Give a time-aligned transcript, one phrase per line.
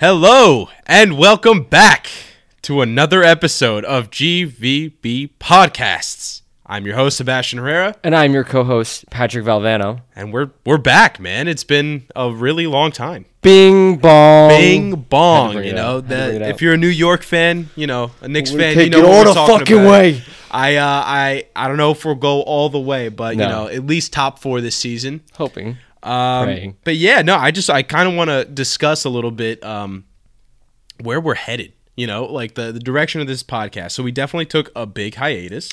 [0.00, 2.06] Hello and welcome back
[2.62, 6.40] to another episode of GVB Podcasts.
[6.64, 10.00] I'm your host Sebastian Herrera, And I'm your co-host Patrick Valvano.
[10.16, 11.48] and we're we're back, man.
[11.48, 13.26] It's been a really long time.
[13.42, 14.48] Bing bong.
[14.48, 15.98] Bing bong, you know.
[15.98, 16.04] out.
[16.04, 18.78] Had to bring That if you're a New York fan, you know, a Knicks fan,
[18.80, 19.90] you know what all the fucking about.
[19.90, 20.22] way.
[20.50, 23.68] I uh, I I don't know if we'll go all the way, but you know,
[23.68, 25.20] at least top four this season.
[25.34, 25.76] Hoping.
[26.02, 26.76] Um, Praying.
[26.84, 30.04] but yeah, no, I just I kind of want to discuss a little bit um,
[31.02, 31.72] where we're headed.
[31.96, 33.90] You know, like the the direction of this podcast.
[33.92, 35.68] So we definitely took a big hiatus,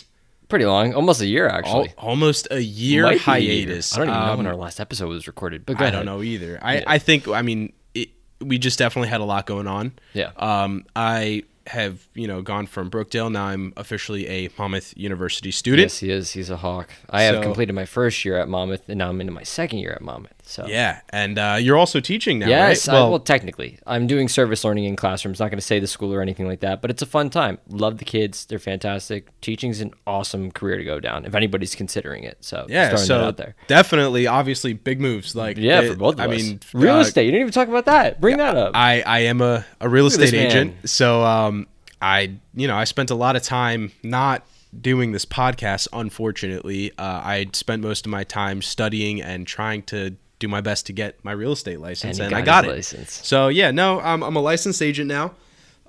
[0.50, 0.94] Pretty long.
[0.94, 1.94] Almost a year al- actually.
[1.98, 3.66] almost a year Might be a year.
[3.68, 3.94] hiatus.
[3.94, 5.66] I don't even know Um, when our last episode was recorded.
[5.66, 6.58] But I don't know either.
[6.62, 8.10] I I think I mean it,
[8.42, 9.94] we just definitely had a lot going on.
[10.14, 10.32] Yeah.
[10.38, 13.32] Um, I have you know gone from Brookdale.
[13.32, 15.86] Now I'm officially a Monmouth University student.
[15.86, 16.32] Yes, he is.
[16.32, 16.90] He's a hawk.
[17.10, 19.92] I have completed my first year at Monmouth, and now I'm into my second year
[19.92, 20.37] at Monmouth.
[20.48, 22.96] So Yeah, and uh, you're also teaching now, Yes, right?
[22.98, 25.40] I, well, technically, I'm doing service learning in classrooms.
[25.40, 27.58] Not going to say the school or anything like that, but it's a fun time.
[27.70, 29.30] Love the kids; they're fantastic.
[29.42, 32.38] Teaching's an awesome career to go down if anybody's considering it.
[32.42, 33.56] So Yeah, throwing so that out there.
[33.68, 35.36] definitely, obviously, big moves.
[35.36, 36.42] Like Yeah, they- for both of I us.
[36.42, 37.26] mean, real uh, estate.
[37.26, 38.22] You didn't even talk about that.
[38.22, 38.72] Bring that up.
[38.74, 40.88] I I am a, a real estate agent, man.
[40.88, 41.68] so um
[42.02, 44.46] I you know I spent a lot of time not
[44.80, 45.88] doing this podcast.
[45.94, 50.86] Unfortunately, uh, I spent most of my time studying and trying to do my best
[50.88, 52.76] to get my real estate license, And and, you I got got it.
[52.76, 53.12] license.
[53.26, 55.34] So yeah, no, I'm I'm a licensed agent now.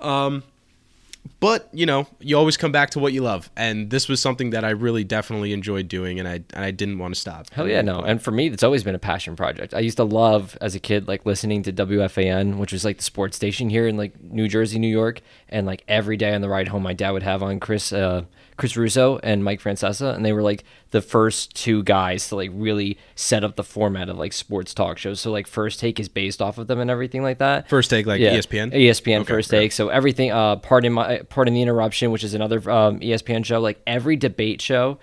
[0.01, 0.43] Um,
[1.41, 4.51] but you know, you always come back to what you love, and this was something
[4.51, 7.51] that I really definitely enjoyed doing, and I and I didn't want to stop.
[7.51, 8.01] Hell yeah, no.
[8.01, 9.75] And for me, it's always been a passion project.
[9.75, 13.05] I used to love as a kid, like listening to WFAN, which was like the
[13.05, 15.21] sports station here in like New Jersey, New York.
[15.49, 18.25] And like every day on the ride home, my dad would have on Chris, uh,
[18.59, 22.51] Chris Russo and Mike Francesa, and they were like the first two guys to like
[22.53, 25.21] really set up the format of like sports talk shows.
[25.21, 27.69] So like First Take is based off of them and everything like that.
[27.71, 28.37] First take like Yeah.
[28.37, 28.73] ESPN.
[28.75, 29.61] ESPN Okay, First yeah.
[29.61, 29.73] Take.
[29.73, 30.33] So everything.
[30.33, 33.61] Uh, pardon my pardon the interruption, which is another um, ESPN show.
[33.61, 34.99] Like every debate show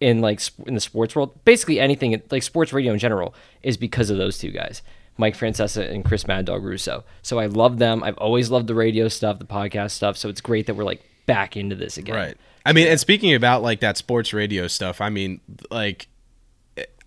[0.00, 4.10] in like in the sports world, basically anything like sports radio in general is because
[4.10, 4.82] of those two guys.
[5.16, 7.04] Mike Francesa and Chris Mad Dog Russo.
[7.22, 8.04] So I love them.
[8.04, 10.16] I've always loved the radio stuff, the podcast stuff.
[10.16, 12.14] So it's great that we're like back into this again.
[12.14, 12.36] Right.
[12.64, 15.40] I mean, and speaking about like that sports radio stuff, I mean,
[15.70, 16.06] like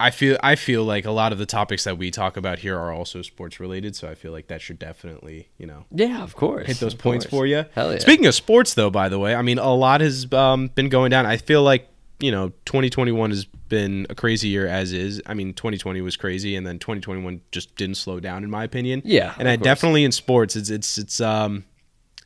[0.01, 2.77] I feel I feel like a lot of the topics that we talk about here
[2.77, 6.35] are also sports related, so I feel like that should definitely, you know, Yeah, of
[6.35, 6.67] course.
[6.67, 7.39] hit those points course.
[7.39, 7.65] for you.
[7.73, 7.99] Hell yeah.
[7.99, 11.11] Speaking of sports though, by the way, I mean, a lot has um, been going
[11.11, 11.25] down.
[11.25, 11.87] I feel like,
[12.19, 15.21] you know, 2021 has been a crazy year as is.
[15.25, 19.01] I mean, 2020 was crazy and then 2021 just didn't slow down in my opinion.
[19.05, 19.63] Yeah, And I course.
[19.63, 21.63] definitely in sports it's it's it's um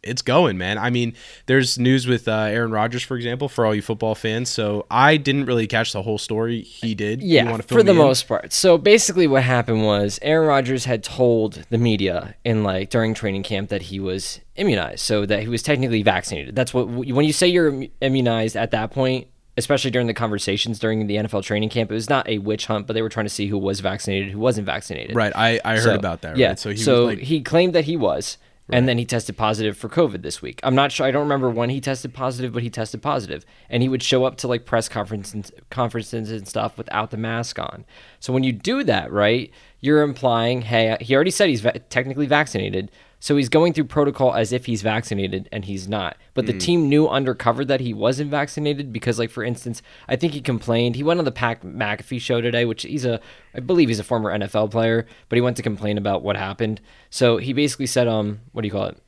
[0.05, 0.77] it's going, man.
[0.77, 1.13] I mean,
[1.47, 4.49] there's news with uh, Aaron Rodgers, for example, for all you football fans.
[4.49, 6.61] So I didn't really catch the whole story.
[6.61, 7.21] He did.
[7.21, 8.53] Yeah, for the most part.
[8.53, 13.43] So basically, what happened was Aaron Rodgers had told the media in like during training
[13.43, 16.55] camp that he was immunized, so that he was technically vaccinated.
[16.55, 19.27] That's what when you say you're immunized at that point,
[19.57, 22.87] especially during the conversations during the NFL training camp, it was not a witch hunt,
[22.87, 25.15] but they were trying to see who was vaccinated, who wasn't vaccinated.
[25.15, 25.31] Right.
[25.35, 26.37] I, I heard So, about that.
[26.37, 26.49] Yeah.
[26.49, 26.59] Right?
[26.59, 28.37] So he so was like, he claimed that he was,
[28.69, 30.59] and then he tested positive for COVID this week.
[30.63, 31.05] I'm not sure.
[31.05, 34.25] I don't remember when he tested positive, but he tested positive, and he would show
[34.25, 37.85] up to like press conferences, conferences and stuff without the mask on.
[38.19, 42.25] So when you do that, right, you're implying, hey, he already said he's va- technically
[42.25, 42.91] vaccinated.
[43.25, 46.15] So he's going through protocol as if he's vaccinated and he's not.
[46.35, 50.33] But the team knew undercover that he wasn't vaccinated because, like for instance, I think
[50.33, 50.95] he complained.
[50.95, 53.19] He went on the Pat McAfee show today, which he's a,
[53.55, 56.81] I believe he's a former NFL player, but he went to complain about what happened.
[57.09, 59.01] So he basically said, um, what do you call it?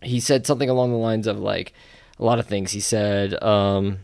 [0.00, 1.72] He said something along the lines of like
[2.20, 2.70] a lot of things.
[2.70, 3.98] He said, um,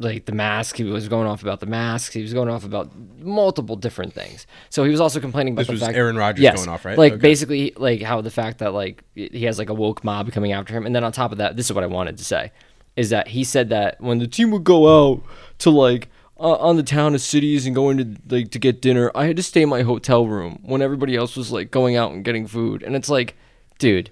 [0.00, 0.76] like the mask.
[0.76, 2.14] He was going off about the masks.
[2.14, 2.90] He was going off about
[3.20, 4.46] multiple different things.
[4.70, 6.56] So he was also complaining about This the was fact Aaron Rodgers Yes.
[6.56, 6.98] going off, right?
[6.98, 7.20] Like Okay.
[7.20, 10.74] basically, like how the fact that like he has like a woke mob coming after
[10.74, 12.50] him, and then on top of that, this is what I wanted to say,
[12.96, 15.22] is that he said that when the team would go out
[15.58, 16.08] to like
[16.38, 19.36] uh, on the town of cities and going to like to get dinner, I had
[19.36, 22.46] to stay in my hotel room when everybody else was like going out and getting
[22.46, 23.36] food, and it's like,
[23.78, 24.08] dude,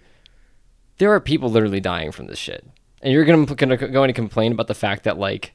[0.99, 2.67] there are people literally dying from this shit,
[3.01, 5.55] and you're gonna, gonna going to complain about the fact that like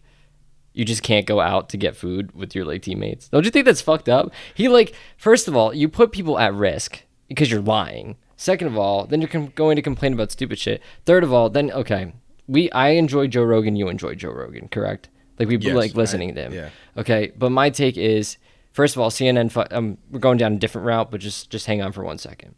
[0.73, 3.29] you just can't go out to get food with your like teammates.
[3.29, 4.31] Don't you think that's fucked up?
[4.53, 8.17] He like first of all, you put people at risk because you're lying.
[8.35, 10.81] Second of all, then you're com- going to complain about stupid shit.
[11.05, 12.13] Third of all, then okay,
[12.47, 15.09] we I enjoy Joe Rogan, you enjoy Joe Rogan, correct?
[15.39, 16.53] Like we Yes, like I- listening to him.
[16.53, 16.69] yeah.
[16.97, 18.37] Okay, but my take is
[18.71, 19.51] first of all, CNN.
[19.51, 22.17] Fu- um, we're going down a different route, but just just hang on for one
[22.17, 22.55] second.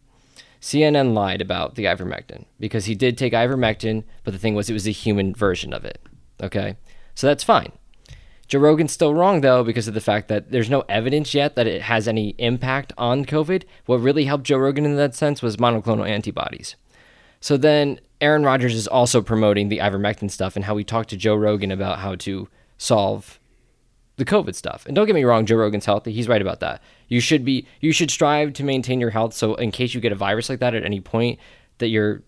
[0.62, 4.74] CNN lied about the ivermectin because he did take ivermectin, but the thing was it
[4.74, 6.00] was a human version of it.
[6.42, 6.78] Okay,
[7.14, 7.72] so that's fine.
[8.48, 11.68] Joe Rogan's still wrong though because of the fact that there's no evidence yet that
[11.68, 13.64] it has any impact on COVID.
[13.86, 16.76] What really helped Joe Rogan in that sense was monoclonal antibodies.
[17.40, 21.18] So then Aaron Rodgers is also promoting the ivermectin stuff and how we talked to
[21.18, 22.48] Joe Rogan about how to
[22.78, 23.40] solve
[24.18, 24.86] the COVID stuff.
[24.86, 26.12] And don't get me wrong, Joe Rogan's healthy.
[26.12, 26.82] He's right about that.
[27.08, 30.12] You should be you should strive to maintain your health so in case you get
[30.12, 31.40] a virus like that at any point
[31.80, 32.22] that you're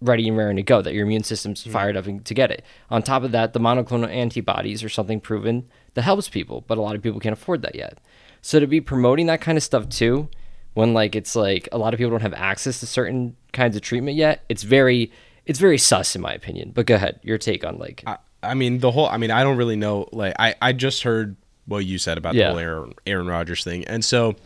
[0.00, 1.70] ready and raring to go, that your immune system's hmm.
[1.70, 2.64] fired up to get it.
[2.90, 6.82] On top of that, the monoclonal antibodies are something proven that helps people, but a
[6.82, 7.98] lot of people can't afford that yet.
[8.42, 10.28] So to be promoting that kind of stuff too,
[10.74, 13.82] when like it's like a lot of people don't have access to certain kinds of
[13.82, 15.10] treatment yet, it's very
[15.46, 16.72] it's very sus in my opinion.
[16.74, 19.06] But go ahead, your take on like I, I mean, the whole.
[19.06, 20.08] I mean, I don't really know.
[20.12, 22.44] Like, I I just heard what you said about Yeah.
[22.44, 24.36] the whole Aaron, Aaron Rodgers thing, and so,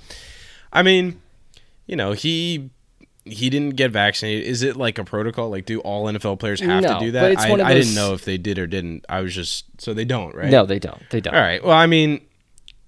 [0.72, 1.20] I mean,
[1.86, 2.70] you know, he
[3.24, 4.46] he didn't get vaccinated.
[4.46, 5.50] Is it like a protocol?
[5.50, 7.32] Like, do all NFL players have No, to do that?
[7.32, 9.04] it's I, one of I didn't know if they did or didn't.
[9.08, 10.50] I was just so they don't, right?
[10.50, 11.02] no, they don't.
[11.10, 11.34] They don't.
[11.34, 11.62] All right.
[11.62, 12.20] Well, I mean,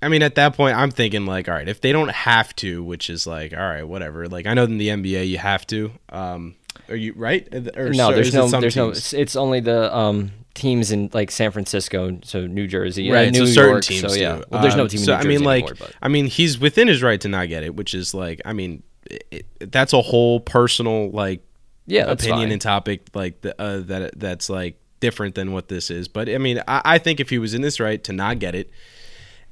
[0.01, 2.83] I mean, at that point, I'm thinking like, all right, if they don't have to,
[2.83, 4.27] which is like, all right, whatever.
[4.29, 5.93] Like, I know in the NBA you have to.
[6.09, 6.57] Um,
[6.89, 7.47] are you right?
[7.77, 8.87] Or No, so- there's no, there's no.
[8.87, 8.99] teams?
[8.99, 13.31] It's, it's only the um, teams in like San Francisco, so New Jersey, uh, right.
[13.33, 13.85] New so certain York.
[13.85, 14.45] teams so yeah, do.
[14.51, 16.89] well, there's no Um, team in so I mean, like, anymore, I mean, he's within
[16.89, 18.83] his right to not get it, which is like, I mean,
[19.31, 21.43] it, that's a whole personal like
[21.87, 22.53] yeah, opinion fine.
[22.53, 26.09] and topic like the, uh, that that's like different than what this is.
[26.09, 28.55] But I mean, I, I think if he was in this right to not get
[28.55, 28.71] it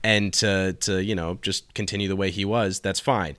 [0.03, 3.37] and to to you know just continue the way he was, that's fine.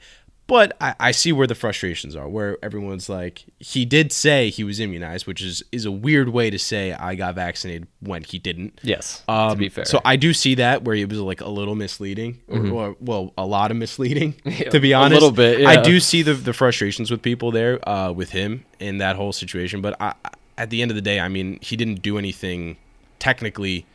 [0.51, 4.65] But I, I see where the frustrations are, where everyone's like, he did say he
[4.65, 8.37] was immunized, which is is a weird way to say I got vaccinated when he
[8.37, 8.77] didn't.
[8.83, 9.85] yes, Um, to be fair.
[9.85, 13.33] So I do see that where it was like a little misleading, or, or well,
[13.37, 15.11] a lot of misleading, Yeah, to be honest.
[15.11, 18.65] a little bit, I do see the the frustrations with people there, uh, with him
[18.77, 19.79] in that whole situation.
[19.81, 20.15] But I,
[20.57, 22.75] at the end of the day, I mean, he didn't do anything
[23.19, 23.85] technically,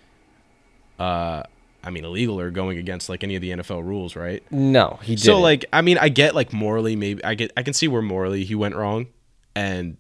[0.99, 1.43] uh,
[1.87, 4.43] I mean, illegal or going against like any of the NFL rules, right?
[4.51, 5.25] no, he did.
[5.25, 8.03] So like, I mean, I get like morally, maybe I get, I can see where
[8.03, 9.07] morally he went wrong,
[9.55, 9.97] and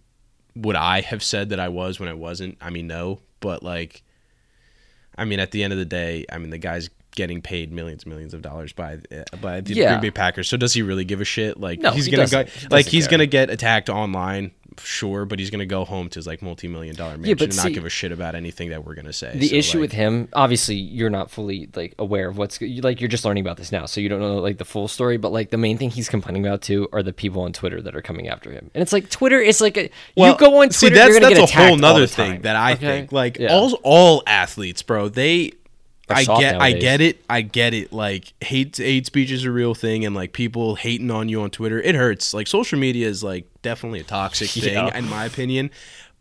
[0.56, 2.58] would I have said that I was when I wasn't?
[2.60, 4.02] I mean, no, but like,
[5.16, 8.02] I mean, at the end of the day, I mean, the guy's getting paid millions,
[8.02, 9.90] and millions of dollars by uh, by the Yeah.
[9.92, 10.48] Green Bay Packers.
[10.48, 11.58] So does he really give a shit?
[11.58, 13.12] Like, No, he's he gonna go, like he's care.
[13.18, 14.50] gonna get attacked online,
[14.82, 17.56] sure, but he's gonna go home to his like multi million dollar mansion but and
[17.56, 19.32] not give a shit about anything that we're gonna say.
[19.36, 23.00] the So, issue like, with him, obviously, you're not fully like aware of what's like
[23.00, 25.16] you're just learning about this now, so you don't know like the full story.
[25.16, 27.94] But like the main thing he's complaining about too are the people on Twitter that
[27.96, 30.70] are coming after him, and it's like Twitter is like a Well, you go on
[30.70, 32.80] see, Twitter, that's, you're gonna that's get attacked a whole the thing that I okay?
[32.86, 33.12] think.
[33.12, 33.52] Like Yeah.
[33.52, 35.52] all all athletes, bro, they.
[36.08, 37.92] I get, I get it, I get it.
[37.92, 41.50] Like hate, hate speech is a real thing, and like people hating on you on
[41.50, 42.32] Twitter, it hurts.
[42.32, 44.96] Like social media is like definitely a toxic thing, Yeah.
[44.96, 45.70] in my opinion.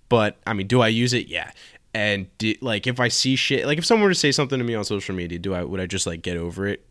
[0.10, 1.28] But I mean, do I use it?
[1.28, 1.52] Yeah.
[1.94, 4.66] And di- like if I see shit, like if someone were to say something to
[4.66, 6.86] me on social media, do I would I just like get over it?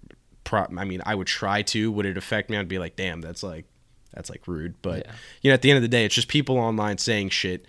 [0.44, 1.90] Pro- I mean, I would try to.
[1.92, 2.56] Would it affect me?
[2.56, 3.64] I'd be like, damn, that's like
[4.12, 4.74] that's like rude.
[4.82, 5.12] But Yeah.
[5.42, 7.66] you know, at the end of the day, it's just people online saying shit.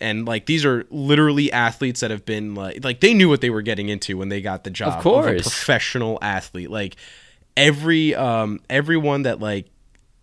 [0.00, 3.50] And like these are literally athletes that have been like like they knew what they
[3.50, 5.42] were getting into when they got the job of a course.
[5.42, 6.70] professional athlete.
[6.70, 6.96] Like
[7.56, 9.66] every um everyone that like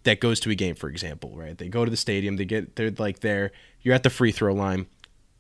[0.04, 1.58] that goes to a game, for example, right?
[1.58, 3.52] They go to the stadium, they get they're like there,
[3.82, 4.86] you're at the free throw line,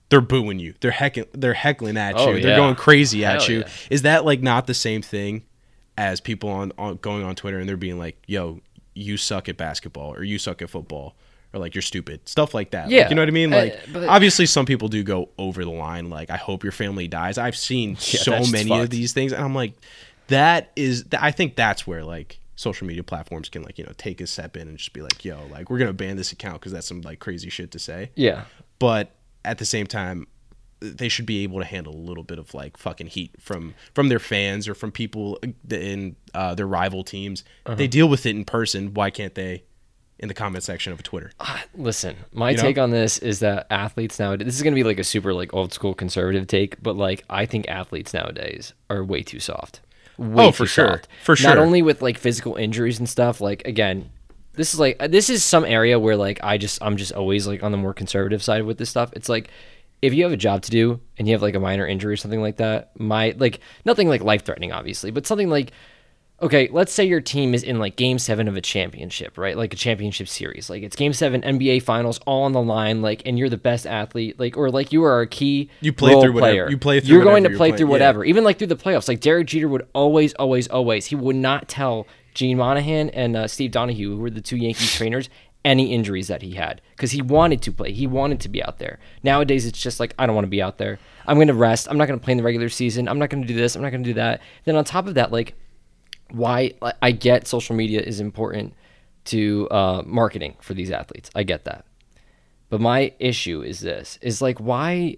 [0.10, 3.52] they're booing you, they're heckling, they're heckling at Oh, you, they're going crazy at Hell
[3.52, 3.60] you.
[3.60, 3.70] yeah.
[3.90, 5.44] Is that like not the same thing
[5.98, 8.62] as people on, on going on Twitter and they're being like, "Yo,
[8.96, 11.16] you suck at basketball," or "You suck at football,"
[11.54, 12.86] or like "You're stupid," stuff like that.
[12.86, 13.10] Like, Yeah.
[13.10, 13.54] you know what I mean?
[13.54, 16.10] Uh, Like, but- obviously, some people do go over the line.
[16.10, 17.38] Like, I hope your family dies.
[17.38, 19.74] I've seen so that's many of these things, and I'm like,
[20.28, 21.06] that is.
[21.20, 24.56] I think that's where like social media platforms can like you know take a step
[24.58, 27.02] in and just be like, "Yo, like we're gonna ban this account because that's some
[27.02, 28.46] like crazy shit to say." Yeah,
[28.80, 29.12] but
[29.46, 30.28] at the same time
[30.80, 34.10] they should be able to handle a little bit of like fucking heat from from
[34.10, 37.76] their fans or from people in uh, their rival teams Uh-huh.
[37.76, 39.64] they deal with it in person why can't they
[40.20, 42.64] in the comment section of twitter uh, Listen, my You know?
[42.64, 44.46] take on this is that athletes nowadays.
[44.46, 47.46] This is gonna be like a super like old school conservative take, but like I
[47.46, 49.82] think athletes nowadays are way too soft.
[50.18, 50.88] Way Oh, for sure.
[50.90, 51.08] soft.
[51.24, 51.50] For sure.
[51.50, 53.42] Not only with like physical injuries and stuff.
[53.42, 54.12] Like again,
[54.54, 57.64] this is like this is some area where like I just I'm just always like
[57.64, 59.12] on the more conservative side with this stuff.
[59.14, 59.50] It's like
[60.04, 62.18] if you have a job to do and you have like a minor injury or
[62.18, 65.72] something like that, my like nothing like life threatening obviously, but something like
[66.44, 69.58] okay, let's say your team is in like game seven of a championship, right?
[69.58, 70.70] Like a championship series.
[70.70, 73.88] Like it's game seven NBA finals all on the line, like and you're the best
[73.88, 76.70] athlete, like or like you are a key You play through whatever- player.
[76.70, 77.92] you play through You're going to play through yeah.
[77.92, 78.26] whatever.
[78.26, 79.08] Even like through the playoffs.
[79.08, 83.48] Like Derek Jeter would always, always, always he would not tell Gene Monahan and uh,
[83.48, 85.30] Steve Donohue, who were the two Yankees trainers,
[85.66, 87.94] any injuries that he had because he wanted to play.
[87.94, 89.00] He wanted to be out there.
[89.24, 91.00] Nowadays, it's just like, I don't want to be out there.
[91.26, 91.88] I'm going to rest.
[91.90, 93.08] I'm not going to play in the regular season.
[93.08, 93.76] I'm not going to do this.
[93.78, 94.42] I'm not going to do that.
[94.66, 95.56] Then on top of that, like,
[96.34, 98.74] why I get social media is important
[99.26, 101.30] to uh, marketing for these athletes.
[101.36, 101.86] I get that.
[102.70, 105.18] But my issue is this is like, why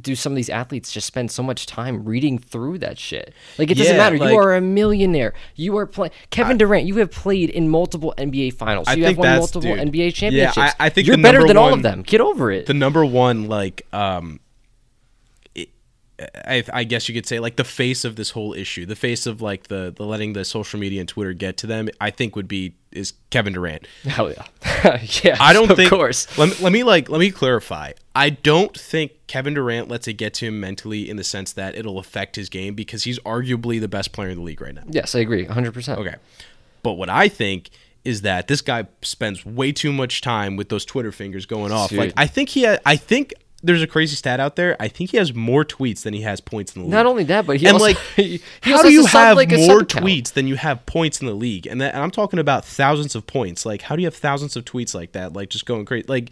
[0.00, 3.34] do some of these athletes just spend so much time reading through that shit?
[3.58, 4.18] Like it doesn't Yeah, matter.
[4.18, 5.32] like- you are a millionaire.
[5.56, 6.86] You are playing Kevin Durant.
[6.86, 8.88] You have played in multiple NBA finals.
[8.88, 9.78] I you have won multiple dude.
[9.78, 10.58] NBA Yeah, championships.
[10.78, 12.02] I- I think you're better than all of them.
[12.02, 12.66] Get over it.
[12.66, 14.38] the number one like um
[16.34, 19.26] I, I guess you could say like the face of this whole issue the face
[19.26, 22.36] of like the the letting the social media and twitter get to them i think
[22.36, 24.44] would be is kevin durant Hell oh,
[24.84, 25.00] yeah.
[25.22, 25.36] yeah.
[25.40, 26.26] i don't of think course.
[26.36, 30.14] let me, let me like let me clarify i don't think kevin durant lets it
[30.14, 33.80] get to him mentally in the sense that it'll affect his game because he's arguably
[33.80, 35.46] the best player in the league right now Yes, I agree.
[35.46, 35.98] 100%.
[35.98, 36.16] Okay.
[36.82, 37.70] But what I think
[38.04, 41.90] is that this guy spends way too much time with those Twitter fingers going off.
[41.90, 41.98] Dude.
[41.98, 44.76] Like I think he ha- I think there's a crazy stat out there.
[44.80, 46.92] I think he has more tweets than he has points in the league.
[46.92, 49.80] Not only that, but he and also, like he, how do you have like more
[49.80, 51.66] tweets than you have points in the league?
[51.66, 53.66] And, that, and I'm talking about thousands of points.
[53.66, 55.34] Like how do you have thousands of tweets like that?
[55.34, 56.06] Like just going crazy.
[56.08, 56.30] Like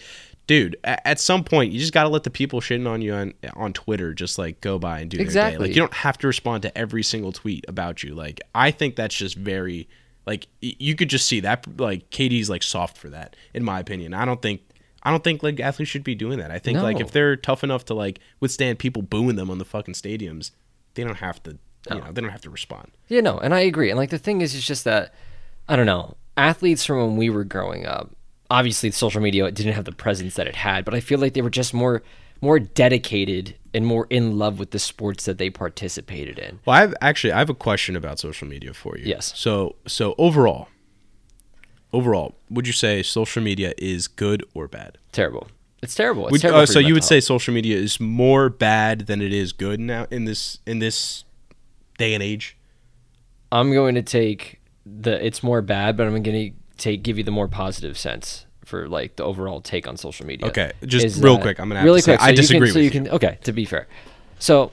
[0.49, 3.35] dude, at, some point you just got to let the people shitting on you on
[3.55, 5.29] on Twitter just like go by and do their day.
[5.29, 5.67] Exactly.
[5.69, 8.15] Like you don't have to respond to every single tweet about you.
[8.15, 9.89] Like I think that's just very
[10.27, 14.15] like you could just see that like KD's like soft for that in my opinion.
[14.15, 14.63] I don't think
[15.03, 16.51] I don't think like athletes should be doing that.
[16.51, 19.65] I think like if they're tough enough to like withstand people booing them on the
[19.65, 20.51] fucking stadiums,
[20.95, 21.59] they don't have to
[21.91, 22.91] you know, they don't have to respond.
[23.09, 23.91] Yeah, no, and I agree.
[23.91, 25.15] And like the thing is, it's just that
[25.69, 26.17] I don't know.
[26.37, 28.11] Athletes from when we were growing up,
[28.51, 31.43] obviously social media didn't have the presence that it had, but I feel like they
[31.43, 32.03] were just more
[32.41, 36.61] more dedicated and more in love with the sports that they participated in.
[36.65, 39.05] Well, I have actually I have a question about social media for you.
[39.07, 39.33] Yes.
[39.37, 40.69] So so overall,
[41.93, 44.99] overall, would you say social media is good or bad?
[45.13, 45.49] Terrible.
[45.83, 46.27] It's terrible.
[46.27, 49.23] It's Would, terrible uh, so you would mental say social media is more bad than
[49.23, 51.25] it is good now in this in this
[51.99, 52.57] day and age?
[53.53, 57.25] I'm going to take the it's more bad, but I'm going to take give you
[57.25, 60.47] the more positive sense for like the overall take on social media.
[60.49, 62.21] Okay, just real quick, I'm gonna really to say, quick.
[62.21, 63.39] So I you disagree Can, so with you can okay.
[63.45, 63.89] To be fair,
[64.39, 64.73] so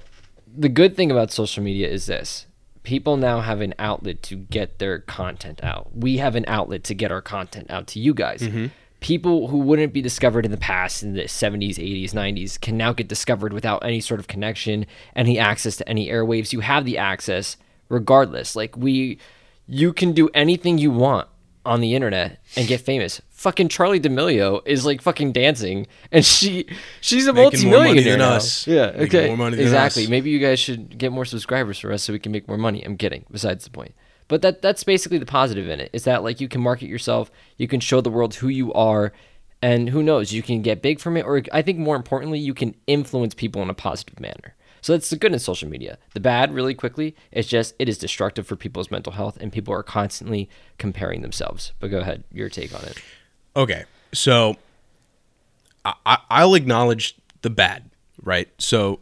[0.55, 2.45] the good thing about social media is this:
[2.86, 5.96] people now have an outlet to get their content out.
[5.96, 8.42] We have an outlet to get our content out to you guys.
[8.42, 8.68] Mm-hmm.
[9.01, 12.94] People who wouldn't be discovered in the past in the 70s, 80s, 90s can now
[12.94, 16.54] get discovered without any sort of connection, any access to any airwaves.
[16.54, 17.58] You have the access
[17.89, 18.56] regardless.
[18.56, 19.20] Like we
[19.68, 21.27] you can do anything you want
[21.65, 23.22] on the internet and get famous.
[23.36, 26.65] Fucking Charlie D'Amelio is like fucking dancing, and she
[27.01, 28.36] she's a Making more money multimillionaire than now.
[28.36, 28.65] us.
[28.65, 30.04] Yeah, Making okay, more money than exactly.
[30.04, 30.10] us.
[30.10, 32.82] Maybe you guys should get more subscribers for us so we can make more money.
[32.82, 33.25] I'm kidding.
[33.30, 33.94] Besides the point,
[34.30, 35.89] but that that's basically the positive in it.
[35.92, 39.12] Is that like you can market yourself, you can show the world who you are,
[39.62, 42.54] and who knows, you can get big from it, or I think more importantly, you
[42.54, 44.56] can influence people in a positive manner.
[44.82, 45.98] So that's the good in social media.
[46.13, 49.74] The bad, really quickly, is just it is destructive for people's mental health, and people
[49.74, 51.74] are constantly comparing themselves.
[51.80, 53.01] But go ahead, your take on it.
[53.55, 54.57] Okay, so
[55.83, 57.89] I, I'll acknowledge the bad,
[58.24, 58.50] right?
[58.57, 59.00] So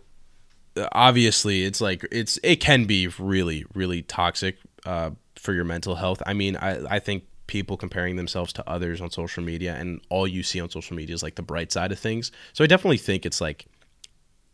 [0.77, 5.95] uh, obviously, it's like it's it can be really really toxic uh, for your mental
[5.95, 6.21] health.
[6.25, 10.27] I mean, I I think people comparing themselves to others on social media and all
[10.27, 12.31] you see on social media is like the bright side of things.
[12.53, 13.65] So I definitely think it's like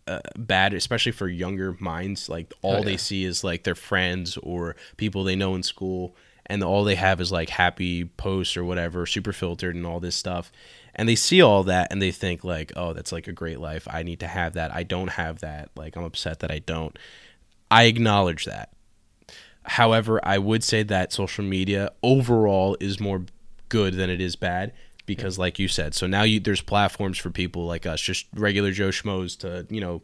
[0.07, 2.29] uh, bad, especially for younger minds.
[2.29, 6.15] Like all Oh, they see is like their friends or people they know in school,
[6.49, 10.15] and all they have is like happy posts or whatever, super filtered and all this
[10.15, 10.51] stuff.
[10.95, 13.87] And they see all that and they think like, oh, that's like a great life.
[13.89, 14.73] I need to have that.
[14.73, 15.69] I don't have that.
[15.75, 16.97] Like I'm upset that I don't.
[17.69, 18.71] I acknowledge that.
[19.63, 23.25] However, I would say that social media overall is more
[23.69, 24.73] good than it is bad
[25.05, 28.71] because, like you said, so now you there's platforms for people like us, just regular
[28.71, 30.01] Joe schmoes, to you know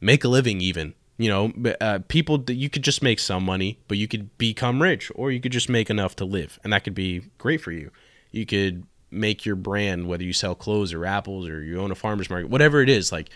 [0.00, 0.60] make a living.
[0.60, 4.36] Even you know, uh, people that you could just make some money, but you could
[4.38, 7.60] become rich, or you could just make enough to live, and that could be great
[7.60, 7.90] for you.
[8.30, 11.94] You could make your brand, whether you sell clothes or apples or you own a
[11.94, 13.28] farmer's market, whatever it is, like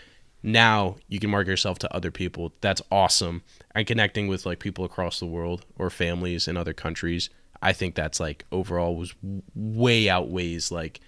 [0.43, 2.53] now you can market yourself to other people.
[2.61, 3.43] That's awesome.
[3.75, 7.29] And connecting with like people across the world or families in other countries,
[7.61, 9.13] I think that's like overall was
[9.55, 10.99] way outweighs like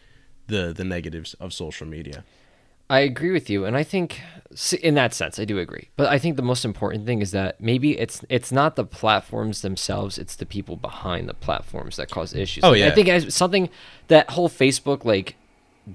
[0.47, 2.23] the the negatives of social media.
[2.89, 4.21] I agree with you, and I think
[4.81, 5.89] in that sense I do agree.
[5.95, 9.61] But I think the most important thing is that maybe it's it's not the platforms
[9.61, 12.63] themselves; it's the people behind the platforms that cause issues.
[12.63, 12.87] Oh, Like, yeah.
[12.87, 13.69] I think as something
[14.07, 15.35] that whole Facebook like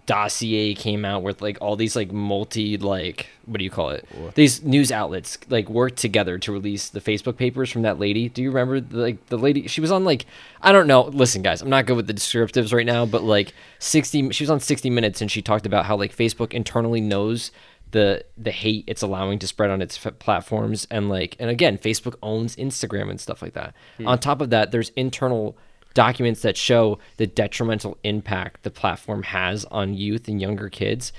[0.06, 4.06] dossier came out with like all these like multi like what do you call it?
[4.34, 8.28] These news outlets like worked together to release the Facebook papers from that lady.
[8.28, 9.66] Do you remember the, like the lady?
[9.66, 10.26] She was on like
[10.62, 11.02] I don't know.
[11.02, 14.30] Listen, guys, I'm not good with the descriptives right now, but like 60.
[14.30, 17.50] She was on 60 Minutes and she talked about how like Facebook internally knows
[17.94, 21.78] the the hate it's allowing to spread on its f- platforms and like and again
[21.78, 24.08] facebook owns instagram and stuff like that hmm.
[24.08, 25.56] on top of that there's internal
[25.94, 31.12] documents that show the detrimental impact the platform has on youth and younger kids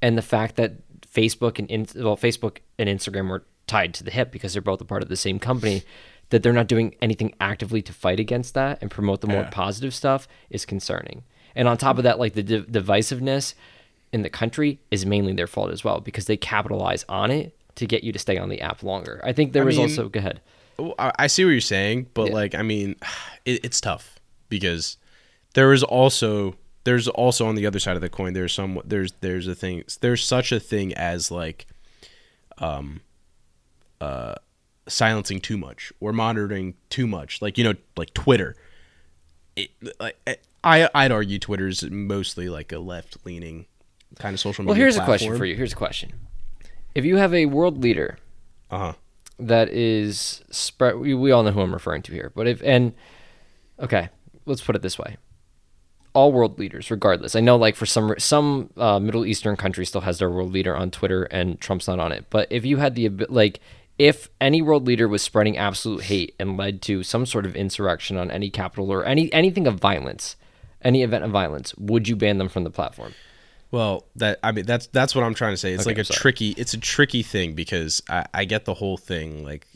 [0.00, 0.72] and the fact that
[1.06, 4.80] facebook and in, well facebook and instagram were tied to the hip because they're both
[4.80, 5.82] a part of the same company
[6.30, 9.50] that they're not doing anything actively to fight against that and promote the more Yeah.
[9.50, 11.22] positive stuff is concerning
[11.54, 13.54] and on top of that like the div- divisiveness
[14.12, 17.86] in the country is mainly their fault as well because they capitalize on it to
[17.86, 19.18] get you to stay on the app longer.
[19.24, 20.40] I think there I was mean- also go ahead.
[20.98, 22.34] I I see what you're saying, but Yeah.
[22.34, 22.96] like, I mean,
[23.46, 24.18] it, it's tough
[24.58, 24.96] because
[25.54, 26.54] there is also
[26.84, 28.34] there's also on the other side of the coin.
[28.34, 31.66] There's some there's there's a thing there's such a thing as like,
[32.58, 33.00] um,
[34.00, 34.34] uh,
[34.88, 37.40] silencing too much or monitoring too much.
[37.40, 38.56] Like you know, like Twitter.
[39.56, 40.16] It, like
[40.64, 43.66] I I'd argue Twitter is mostly like a left leaning
[44.18, 44.70] kind of social media.
[44.72, 45.56] Well, here's a question for you.
[45.56, 46.12] Here's a question.
[46.94, 48.18] If you have a world leader
[48.70, 48.92] Uh huh.
[49.38, 52.92] that is spread, we, we all know who I'm referring to here, but if and
[53.78, 54.08] okay,
[54.46, 55.16] let's put it this way:
[56.14, 57.34] all world leaders, regardless.
[57.34, 60.76] I know, like for some some uh, Middle Eastern country still has their world leader
[60.76, 62.26] on Twitter and Trump's not on it.
[62.30, 63.60] But if you had the like,
[63.98, 68.16] if any world leader was spreading absolute hate and led to some sort of insurrection
[68.16, 70.36] on any capital or any anything of violence,
[70.82, 73.14] any event of violence, would you ban them from the platform?
[73.70, 75.72] Well, that I mean that's that's what I'm trying to say.
[75.72, 78.98] It's Okay, like a tricky it's a tricky thing because I, I get the whole
[78.98, 79.44] thing.
[79.44, 79.66] Like,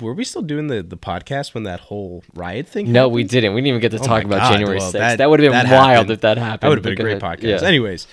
[0.00, 2.86] were we still doing the the podcast when that whole riot thing?
[2.86, 2.94] Happened?
[2.94, 3.14] No, happened?
[3.14, 3.54] we didn't.
[3.54, 5.16] We didn't even get to Oh talk about God, January well, 6th.
[5.18, 6.10] That, would have been wild happened.
[6.10, 6.60] if that happened.
[6.60, 7.60] That would have been a great podcast.
[7.62, 7.68] Yeah.
[7.68, 8.06] Anyways,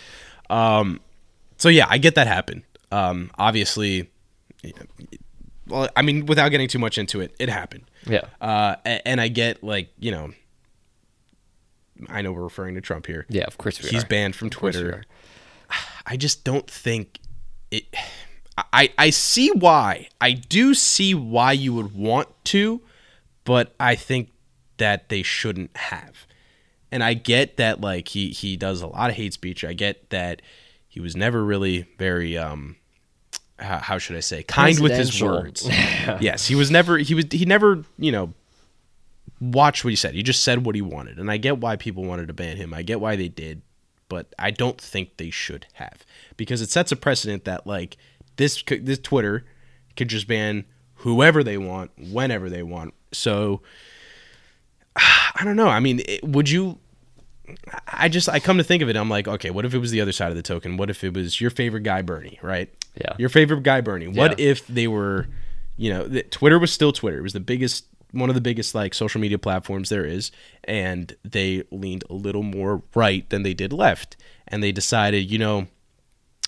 [0.50, 1.00] um,
[1.58, 2.64] so yeah, I get that happened.
[2.92, 4.10] Um, obviously,
[5.68, 7.86] well, I mean, without getting too much into it, it happened.
[8.06, 8.26] Yeah.
[8.42, 10.32] Uh, and I get like you know,
[12.10, 13.26] I know we're referring to Trump here.
[13.30, 14.08] Yeah, of course we He's are.
[14.08, 15.04] banned from Twitter.
[16.06, 17.20] I just don't think
[17.70, 17.86] it.
[18.58, 20.10] I I see why.
[20.20, 22.82] I do see why you would want to,
[23.44, 24.30] but I think
[24.78, 26.26] that they shouldn't have.
[26.92, 29.64] And I get that like he he does a lot of hate speech.
[29.64, 30.42] I get that
[30.88, 32.76] he was never really very um
[33.60, 35.68] how, how should I say kind with his words.
[36.20, 38.34] yes, he was never he was he never, you know,
[39.40, 40.16] watched what he said.
[40.16, 41.18] He just said what he wanted.
[41.18, 42.74] And I get why people wanted to ban him.
[42.74, 43.62] I get why they did,
[44.10, 47.98] but I don't think they should have because it sets a precedent that like
[48.38, 49.46] this this Twitter
[49.96, 50.66] could just ban
[50.96, 52.94] whoever they want whenever they want.
[53.12, 53.62] So
[54.96, 55.68] I don't know.
[55.70, 56.80] I mean, it, would you
[57.88, 59.92] I just I come to think of it, I'm like, okay, what if it was
[59.92, 60.78] the other side of the token?
[60.78, 62.70] What if it was your favorite guy Bernie, right?
[62.96, 63.16] Yeah.
[63.18, 64.08] Your favorite guy Bernie.
[64.08, 64.46] What Yeah.
[64.52, 65.28] if they were,
[65.78, 67.20] you know, the, Twitter was still Twitter.
[67.20, 70.32] It was the biggest one of the biggest like social media platforms there is
[70.66, 74.18] and they leaned a little more right than they did left
[74.50, 75.68] and they decided, you know,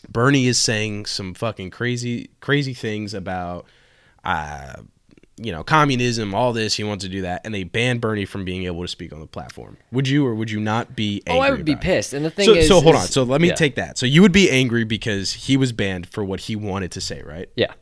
[0.10, 3.66] Bernie is saying some fucking crazy crazy things about
[4.24, 4.76] uh
[5.38, 8.46] you know, communism, all this, he wants to do that, and they banned Bernie from
[8.46, 9.78] being able to speak on the platform.
[9.92, 11.40] Would you or would you not be angry?
[11.40, 11.82] Oh, I would be it?
[11.82, 12.14] pissed.
[12.14, 13.08] And the thing So, is, so hold is- on.
[13.08, 13.56] So let me yeah.
[13.56, 13.98] take that.
[13.98, 17.24] So you would be angry because he was banned for what he wanted to say,
[17.26, 17.50] right?
[17.56, 17.74] Yeah,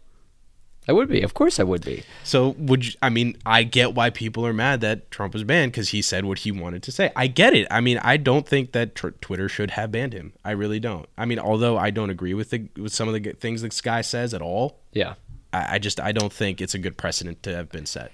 [0.91, 1.21] I would be.
[1.21, 2.03] Of course, I would be.
[2.25, 5.71] So would you, I mean I get why people are mad that Trump was banned
[5.71, 7.13] because he said what he wanted to say.
[7.15, 7.65] I get it.
[7.71, 10.33] I mean I don't think that tr- Twitter should have banned him.
[10.43, 11.07] I really don't.
[11.17, 14.01] I mean although I don't agree with the with some of the things this guy
[14.01, 15.13] says at all, Yeah,
[15.53, 18.11] I, I just I don't think it's a good precedent to have been set.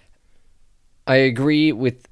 [1.07, 2.07] I agree with.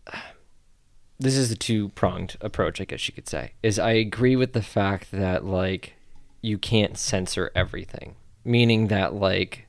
[1.19, 3.51] This is a two pronged approach, I guess you could say.
[3.61, 5.93] Is I agree with the fact that like
[6.41, 9.64] you can't censor everything, meaning that like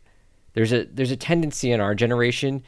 [0.56, 2.64] there's a there's a tendency in our generation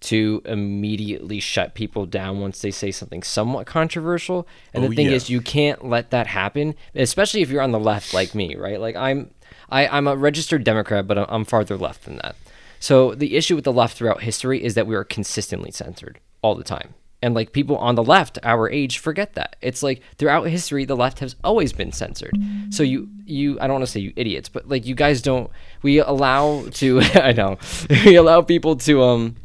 [0.00, 4.46] to immediately shut people down once they say something somewhat controversial.
[4.74, 5.12] And Oh, the thing yeah.
[5.12, 8.80] is, you can't let that happen, especially if you're on the left like me, right?
[8.80, 9.30] Like I'm,
[9.70, 12.34] I, I'm a registered Democrat, but I'm- I'm farther left than that.
[12.80, 16.56] So the issue with the left throughout history is that we are consistently censored all
[16.56, 16.94] the time.
[17.22, 19.56] And like people on the left, our age, forget that.
[19.62, 22.36] It's like throughout history, the left has always been censored.
[22.70, 25.48] So you, you, I don't want to say you idiots, but like you guys don't.
[25.82, 27.58] We allow to, I know,
[28.04, 29.36] we allow people to um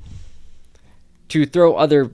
[1.30, 2.12] to throw other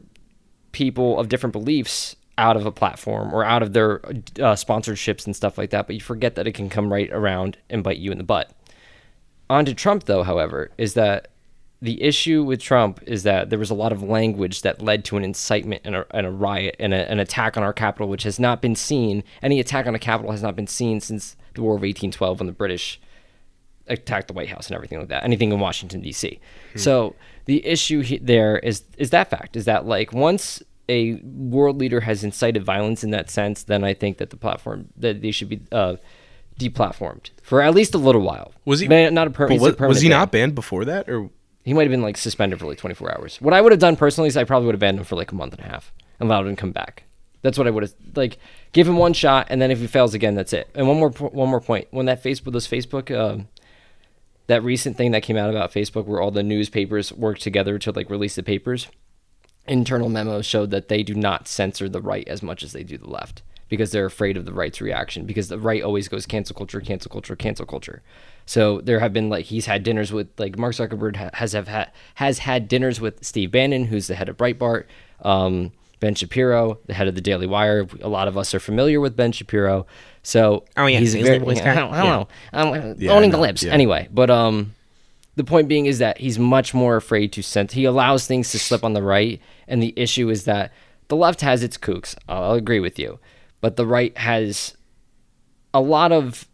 [0.71, 5.35] people of different beliefs out of a platform or out of their uh, sponsorships and
[5.35, 5.87] stuff like that.
[5.87, 8.51] But you forget that it can come right around and bite you in the butt.
[9.49, 11.27] On to Trump, though, however, is that
[11.83, 15.17] the issue with Trump is that there was a lot of language that led to
[15.17, 18.23] an incitement and a, and a riot and a, an attack on our capital, which
[18.23, 19.21] has not been seen.
[19.41, 22.47] Any attack on a capital has not been seen since the War of 1812 when
[22.47, 23.01] the British
[23.87, 25.25] attacked the White House and everything like that.
[25.25, 26.39] Anything in Washington D.C.
[26.77, 27.15] So
[27.45, 31.99] the issue he, there is is that fact is that like once a world leader
[31.99, 35.49] has incited violence in that sense, then I think that the platform that they should
[35.49, 35.97] be uh,
[36.57, 38.53] deplatformed for at least a little while.
[38.63, 40.17] Was he- Man, not a, per- was, was he ban.
[40.19, 41.29] not banned before that, or
[41.63, 43.37] He might have been like suspended for like 24 hours.
[43.37, 45.31] What I would have done personally is I probably would have banned him for like
[45.31, 47.03] a month and a half and allowed him to come back.
[47.41, 48.37] That's what I would have like.
[48.71, 50.69] Give him one shot, and then if he fails again, that's it.
[50.75, 51.87] And one more one more point.
[51.91, 53.49] When that Facebook, those Facebook, um,
[54.47, 57.91] that recent thing that came out about Facebook, where all the newspapers worked together to
[57.91, 58.87] like release the papers,
[59.67, 62.97] internal memos showed that they do not censor the right as much as they do
[62.97, 66.55] the left because they're afraid of the right's reaction because the right always goes cancel
[66.55, 68.03] culture cancel culture cancel culture
[68.45, 71.67] so there have been like he's had dinners with like mark zuckerberg ha- has have
[71.67, 74.85] had has had dinners with steve bannon who's the head of breitbart
[75.21, 78.99] um, ben shapiro the head of the daily wire a lot of us are familiar
[78.99, 79.85] with ben shapiro
[80.21, 80.99] so Oh, yeah.
[80.99, 83.71] he's His very yeah, I don't, I don't know I'm Yeah, owning the Yeah.
[83.71, 84.73] anyway but um
[85.35, 87.71] the point being is that he's much more afraid to send.
[87.71, 90.71] He allows things to slip on the right, and the issue is that
[91.07, 92.15] the left has its kooks.
[92.29, 93.17] I'll agree with you,
[93.59, 94.77] but the right has
[95.73, 96.47] a lot of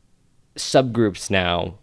[0.55, 1.75] subgroups now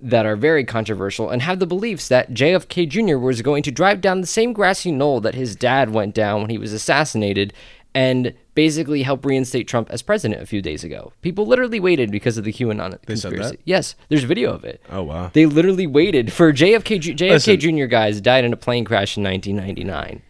[0.00, 3.16] that are very controversial and have the beliefs that JFK Jr.
[3.16, 6.50] was going to drive down the same grassy knoll that his dad went down when
[6.50, 7.52] he was assassinated
[7.94, 11.12] and basically help reinstate Trump as president a few days ago.
[11.22, 13.50] People literally waited because of the QAnon said conspiracy.
[13.56, 13.60] that?
[13.64, 14.82] Yes, there's video of it.
[14.90, 15.30] Oh, wow.
[15.32, 17.16] They literally waited for JFK.
[17.16, 17.60] JFK Listen.
[17.60, 17.86] Jr.
[17.86, 20.20] guys died in a plane crash in 1999.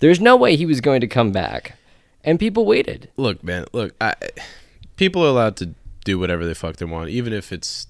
[0.00, 1.78] There's no way he was going to come back,
[2.24, 3.08] and people waited.
[3.16, 4.16] look, man, look, I,
[4.96, 7.86] people are allowed to do whatever they fuck they want, even if it's,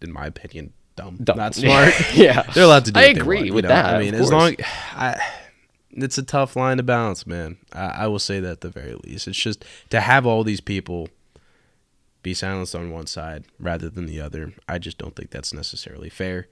[0.00, 1.36] in my opinion, dumb, Dumb.
[1.36, 1.94] not smart.
[2.14, 3.00] yeah, They're allowed to do.
[3.00, 3.70] I agree want, you with know?
[3.70, 4.56] that, I mean, as long,
[4.92, 5.20] I,
[5.90, 7.58] it's a tough line to balance, man.
[7.72, 9.28] I, I will say that at the very least.
[9.28, 11.08] It's just to have all these people
[12.22, 14.52] be silenced on one side rather than the other.
[14.68, 16.48] I just don't think that's necessarily fair.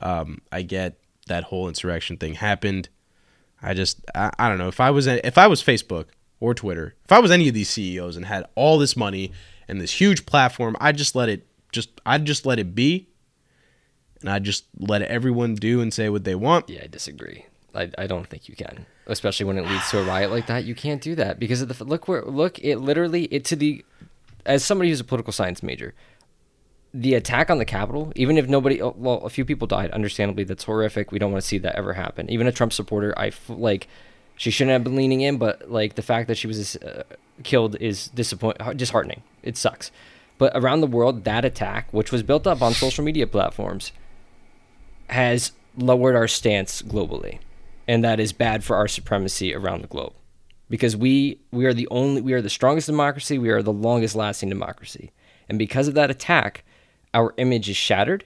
[0.00, 2.88] Um, I get that whole insurrection thing happened.
[3.62, 6.06] I just I, I don't know if I was if I was Facebook
[6.40, 9.32] or Twitter, if I was any of these CEOs and had all this money
[9.70, 13.08] and this huge platform, I'd just let it just I'd just let it be,
[14.20, 16.68] and I'd just let everyone do and say what they want.
[16.68, 17.46] Yeah, I disagree.
[17.74, 20.64] I, I don't think you can, especially when it leads to a riot like that.
[20.64, 23.84] You can't do that because of the look where look it literally it to the
[24.44, 25.94] as somebody who's a political science major,
[26.92, 30.44] the attack on the Capitol, even if nobody, oh, well, a few people died, understandably,
[30.44, 31.12] that's horrific.
[31.12, 32.28] We don't want to see that ever happen.
[32.30, 33.86] Even a Trump supporter, I like,
[34.36, 37.04] she shouldn't have been leaning in, but like the fact that she was uh,
[37.42, 39.22] killed is disappoint, disheartening.
[39.42, 39.90] It sucks.
[40.38, 43.92] But around the world, that attack, which was built up on social media platforms,
[45.08, 47.40] has lowered our stance globally,
[47.86, 50.14] and that is bad for our supremacy around the globe,
[50.68, 54.14] because we we are the only we are the strongest democracy, we are the longest
[54.14, 55.10] lasting democracy,
[55.48, 56.64] and because of that attack,
[57.12, 58.24] our image is shattered,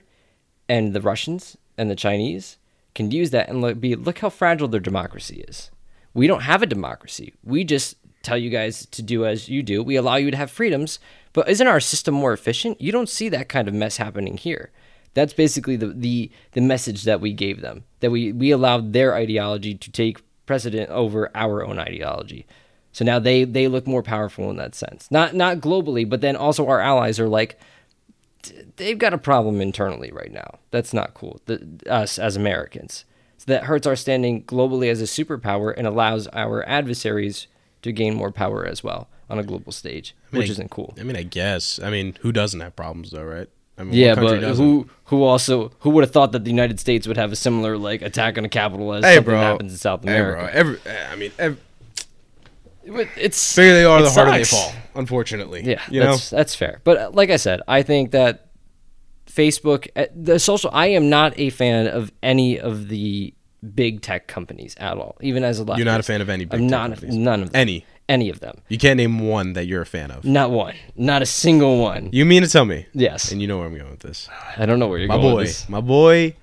[0.69, 2.57] and the Russians and the Chinese
[2.93, 5.69] can use that and be look how fragile their democracy is.
[6.13, 7.33] We don't have a democracy.
[7.43, 9.83] We just tell you guys to do as you do.
[9.83, 10.99] We allow you to have freedoms,
[11.33, 12.81] but isn't our system more efficient?
[12.81, 14.71] You don't see that kind of mess happening here.
[15.13, 17.85] That's basically the the, the message that we gave them.
[18.01, 22.45] That we, we allowed their ideology to take precedent over our own ideology.
[22.91, 25.09] So now they, they look more powerful in that sense.
[25.11, 27.59] Not not globally, but then also our allies are like
[28.77, 30.59] they've got a problem internally right now.
[30.71, 31.41] That's not cool.
[31.45, 33.05] The, us as Americans.
[33.37, 37.47] So that hurts our standing globally as a superpower and allows our adversaries
[37.85, 40.93] to gain more power as well on a global stage, mean, which I- isn't cool.
[40.99, 41.79] I mean, I guess.
[41.81, 43.47] I mean, who doesn't have problems though, right?
[43.77, 44.65] I mean, Yeah, but doesn't?
[44.65, 47.77] who who also who would have thought that the United States would have a similar
[47.77, 49.39] like attack on a capital as Hey, something bro.
[49.41, 50.39] happens in South Hey, America?
[50.41, 50.49] bro.
[50.51, 50.77] Every,
[51.11, 51.57] I mean, every,
[53.17, 54.71] It's bigger they are, the harder they fall.
[54.95, 56.11] Unfortunately, Yeah, you know.
[56.11, 56.81] that's that's fair.
[56.83, 58.49] But uh, like I said, I think that
[59.29, 63.33] Facebook, uh, the social, I am not a fan of any of the
[63.73, 65.15] big tech companies at all.
[65.21, 67.15] Even as a leftist, You're not a fan of any big I'm tech not companies?
[67.15, 67.59] none of them.
[67.61, 67.85] Any.
[68.07, 68.61] any of them.
[68.69, 70.23] You can't name one that you're a fan of.
[70.25, 70.75] Not one.
[70.95, 72.09] Not a single one.
[72.11, 72.85] You mean to tell me?
[72.93, 74.29] Yes, And you know where I'm going with this.
[74.57, 75.31] I don't know where you're My going.
[75.33, 75.69] boy, with this.
[75.69, 76.35] my boy,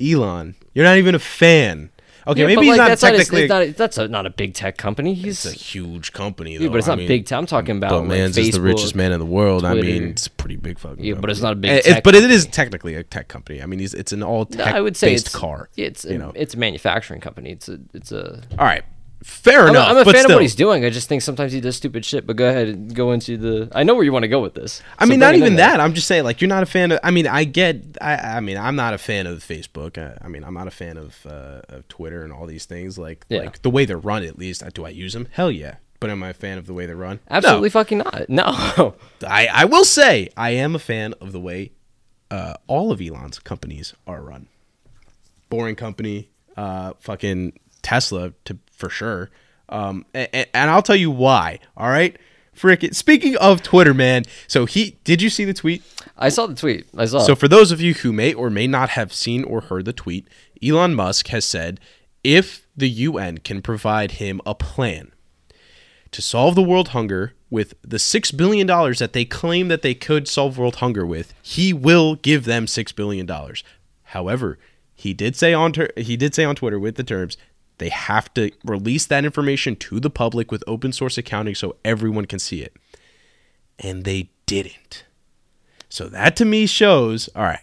[0.00, 0.54] Elon.
[0.74, 1.90] You're not even a fan.
[2.28, 3.42] Okay, Yeah, maybe he's like, not that's not, technically.
[3.44, 5.14] it's not, a- that's a, not a big tech company.
[5.14, 6.64] He's it's a huge company, though.
[6.64, 7.38] yeah, but it's I not mean, big tech.
[7.38, 9.64] I'm talking about But like, man's just the richest man in the world.
[9.64, 11.04] I mean, it's a pretty big fucking.
[11.04, 13.62] Yeah, but it's not a big Eh, tech but it is technically a tech company.
[13.62, 15.68] I mean, he's, it's an all No, tech I would say based it's car.
[15.76, 16.32] yeah, It's you know.
[16.34, 17.50] it's a manufacturing company.
[17.50, 18.82] It's a it's a All right,
[19.26, 19.88] fair I'm, a- enough.
[19.88, 20.30] I'm a fan still.
[20.30, 20.84] of what he's doing.
[20.84, 22.26] I just think sometimes he does stupid shit.
[22.26, 23.68] But go ahead and go into the.
[23.74, 24.82] I know where you want to go with this.
[24.98, 25.68] I So mean, not even there.
[25.70, 25.80] that.
[25.80, 27.00] I'm just saying, like, you're not a fan of.
[27.02, 27.96] I mean, I get.
[28.00, 29.98] I, I mean, I'm not a fan of Facebook.
[29.98, 32.98] I, I mean, I'm not a fan of, uh, of Twitter and all these things.
[32.98, 33.40] Like, Yeah.
[33.40, 34.22] like the way they're run.
[34.24, 35.28] At least, do I use them?
[35.32, 35.76] Hell yeah.
[35.98, 37.20] But am I a fan of the way they run?
[37.30, 37.36] No.
[37.36, 38.26] Absolutely fucking not.
[38.28, 38.94] No.
[39.26, 41.72] I, I will say I am a fan of the way
[42.30, 44.46] uh, all of Elon's companies are run.
[45.48, 49.30] Boring company, uh, fucking Tesla to for sure.
[49.68, 51.58] Um, and, and I'll tell you why.
[51.76, 52.16] All right,
[52.52, 52.94] frick it.
[52.94, 54.24] Speaking of Twitter, man.
[54.46, 55.82] So he did you see the tweet?
[56.16, 56.86] I saw the tweet.
[56.96, 57.18] I saw.
[57.20, 59.92] So for those of you who may or may not have seen or heard the
[59.92, 60.28] tweet,
[60.62, 61.80] Elon Musk has said
[62.22, 65.12] if the UN can provide him a plan
[66.12, 69.94] to solve the world hunger with the 6 billion dollars that they claim that they
[69.94, 73.62] could solve world hunger with, he will give them 6 billion dollars.
[74.10, 74.58] However,
[74.94, 77.36] he did say on ter- he did say on Twitter with the terms
[77.78, 82.24] they have to release that information to the public with open source accounting so everyone
[82.26, 82.74] can see it.
[83.78, 85.04] And they didn't.
[85.88, 87.60] So that to me shows, all right,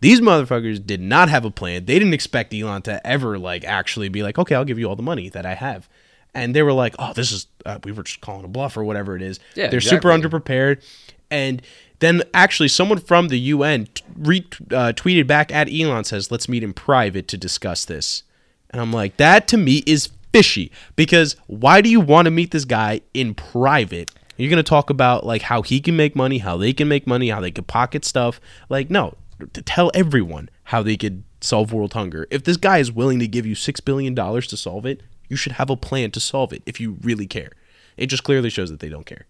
[0.00, 1.84] these motherfuckers did not have a plan.
[1.86, 4.96] They didn't expect Elon to ever like actually be like, okay, I'll give you all
[4.96, 5.88] the money that I have.
[6.34, 8.84] And they were like, oh, this is uh, we were just calling a bluff or
[8.84, 9.40] whatever it is.
[9.54, 10.82] Yeah, They're super underprepared.
[11.30, 11.62] And
[11.98, 16.48] then actually someone from the UN t- re- uh, tweeted back at Elon says, let's
[16.48, 18.22] meet in private to discuss this.
[18.70, 22.50] And I'm like, that to me is fishy because why do you want to meet
[22.50, 24.10] this guy in private?
[24.36, 27.06] You're going to talk about like how he can make money, how they can make
[27.06, 28.40] money, how they could pocket stuff.
[28.68, 29.14] Like, no,
[29.52, 32.26] to tell everyone how they could solve world hunger.
[32.30, 35.52] If this guy is willing to give you $6 billion to solve it, you should
[35.52, 37.52] have a plan to solve it if you really care.
[37.96, 39.26] It just clearly shows that they don't care.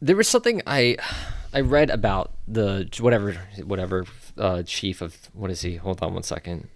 [0.00, 0.96] there was something I
[1.52, 4.06] I read about the whatever whatever
[4.36, 5.76] uh, chief of what is he?
[5.76, 6.68] Hold on one second.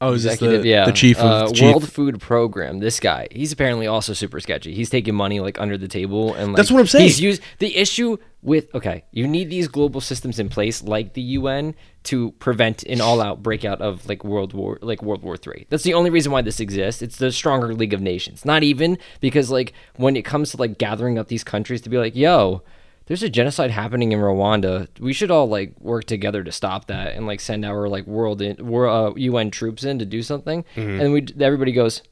[0.00, 1.64] Oh, is Executive, the, yeah, the chief of uh, chief?
[1.64, 2.78] World Food Program.
[2.78, 4.72] This guy, he's apparently also super sketchy.
[4.72, 7.04] He's taking money like under the table, and like, That's what I'm saying.
[7.04, 9.04] He's used the issue with okay.
[9.10, 13.80] You need these global systems in place, like the UN, to prevent an all-out breakout
[13.80, 15.66] of like World War, like World War Three.
[15.68, 17.02] That's the only reason why this exists.
[17.02, 18.44] It's the stronger League of Nations.
[18.44, 21.98] Not even because like when it comes to like gathering up these countries to be
[21.98, 22.62] like, yo.
[23.08, 24.86] There's a genocide happening in Rwanda.
[25.00, 28.40] We should all like work together to stop that and like send our like world
[28.40, 30.64] in, wor- uh, UN troops in to do something.
[30.76, 32.02] And we everybody goes,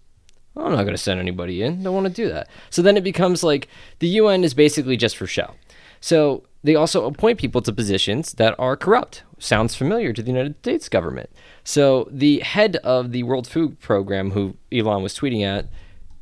[0.57, 1.83] I'm not going to send anybody in.
[1.83, 2.49] Don't want to do that.
[2.71, 5.55] So then it becomes like the UN is basically just for show.
[6.01, 9.23] So they also appoint people to positions that are corrupt.
[9.39, 11.29] Sounds familiar to the United States government.
[11.63, 15.67] So the head of the World Food Program, who Elon was tweeting at,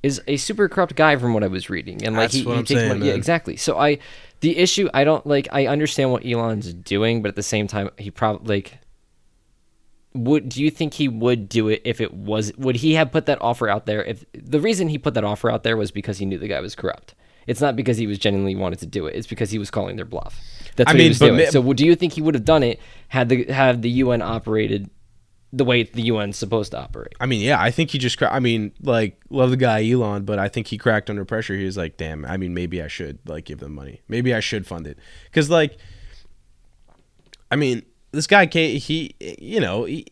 [0.05, 2.05] is a super corrupt guy from what I was reading.
[2.05, 3.07] And like That's he, he takes saying, money.
[3.07, 3.57] Yeah, exactly.
[3.57, 3.99] So I,
[4.41, 5.49] the issue, I don't like.
[5.51, 8.79] I understand what Elon's doing, but at the same time, he probably like
[10.13, 13.27] would do you think he would do it if it was would he have put
[13.27, 16.19] that offer out there if the reason he put that offer out there was because
[16.19, 17.17] he knew the guy was corrupt
[17.49, 19.97] it's not because he was genuinely wanted to do it it's because he was calling
[19.97, 20.41] their bluff
[20.77, 22.45] that's what I mean, he was doing ma- so do you think he would have
[22.45, 24.89] done it had the had the UN operated
[25.57, 28.19] the way the UN's supposed to operate I mean, yeah, I think he just.
[28.19, 31.55] Cra- I mean, like, love the guy Elon, but I think he cracked under pressure.
[31.55, 34.01] He was like, "Damn, I mean, maybe I should like give them money.
[34.09, 35.79] Maybe I should fund it." Because, like,
[37.51, 40.07] I mean, this guy, K, he, you know, he,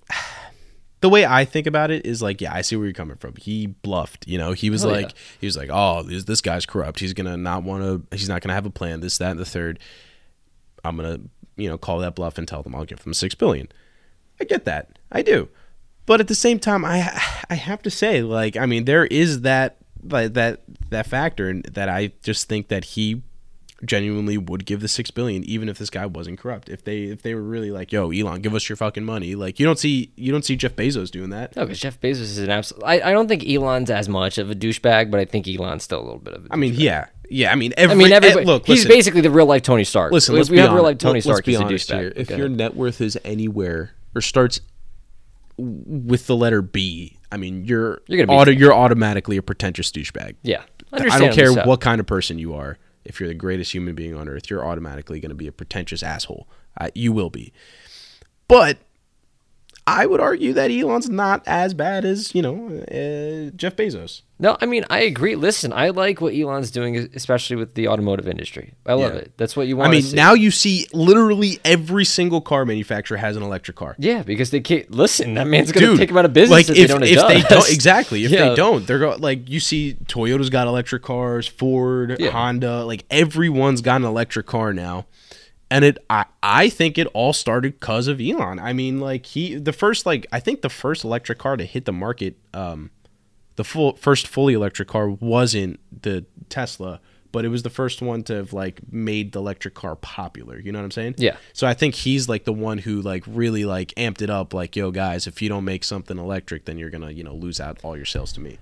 [1.00, 3.34] the way I think about it is like, yeah, I see where you're coming from.
[3.36, 4.26] He bluffed.
[4.28, 5.16] You know, he was Oh, like, yeah.
[5.40, 7.00] he was like, oh, this, this guy's corrupt.
[7.00, 8.16] He's gonna not want to.
[8.16, 9.00] He's not gonna have a plan.
[9.00, 9.78] This, that, and the third.
[10.84, 11.18] I'm gonna,
[11.56, 13.68] you know, call that bluff and tell them I'll give them six billion.
[14.42, 14.98] I get that.
[15.12, 15.48] I do.
[16.04, 16.98] But at the same time, I
[17.48, 21.88] I have to say, like, I mean, there is that that that factor, and that
[21.88, 23.22] I just think that he
[23.84, 26.68] genuinely would give the six billion, even if this guy wasn't corrupt.
[26.68, 29.36] If they if they were really like, yo, Elon, give us your fucking money.
[29.36, 31.54] Like, you don't see you don't see Jeff Bezos doing that.
[31.54, 34.50] no because Jeff Bezos is an absolute I, I don't think Elon's as much of
[34.50, 36.80] a douchebag but I think Elon's still a little bit of a I mean, douchebag.
[36.80, 37.52] yeah, yeah.
[37.52, 39.84] I mean, every, I mean eh, everybody look, he's listen, basically the real life Tony
[39.84, 41.90] Stark Listen, let's we be have real life Tony Stark let's be he's a honest
[41.90, 42.12] douchebag here.
[42.16, 44.60] If Go your net worth is anywhere or starts
[45.58, 49.90] with the letter B, I mean, you're You're gonna be- auto, you're automatically a pretentious
[49.90, 50.36] douchebag.
[50.42, 51.64] yeah I don't care so.
[51.64, 52.78] what kind of person you are.
[53.04, 56.02] If you're the greatest human being on earth, you're automatically going to be a pretentious
[56.02, 56.46] asshole.
[56.78, 57.52] Uh, you will be.
[58.46, 58.78] But
[59.84, 64.22] I would argue that Elon's not as bad as, you know, uh, Jeff Bezos.
[64.38, 65.34] No, I mean I agree.
[65.36, 68.74] Listen, I like what Elon's doing, especially with the automotive industry.
[68.86, 69.20] I love Yeah.
[69.20, 69.32] it.
[69.36, 69.88] That's what you want.
[69.88, 70.16] I mean, to see.
[70.16, 73.94] now you see literally every single car manufacturer has an electric car.
[73.98, 75.34] yeah, because they can't listen.
[75.34, 77.42] That man's gonna take him out of business like if, if, they don't if they
[77.42, 78.50] don't exactly if Yeah.
[78.50, 82.30] they don't they're going like you see Toyota's got electric cars Ford Yeah.
[82.30, 85.06] Honda like everyone's got an electric car now
[85.72, 89.56] and it I, I think it all started because of Elon I mean like he
[89.56, 92.90] the first like I think the first electric car to hit the market um
[93.56, 97.00] the full first fully electric car wasn't the Tesla,
[97.32, 100.58] but it was the first one to have like made the electric car popular.
[100.58, 101.14] You know what I'm saying?
[101.18, 101.36] Yeah.
[101.52, 104.54] So I think he's like the one who like really like amped it up.
[104.54, 107.60] Like, yo, guys, if you don't make something electric, then you're gonna you know lose
[107.60, 108.58] out all your sales to me.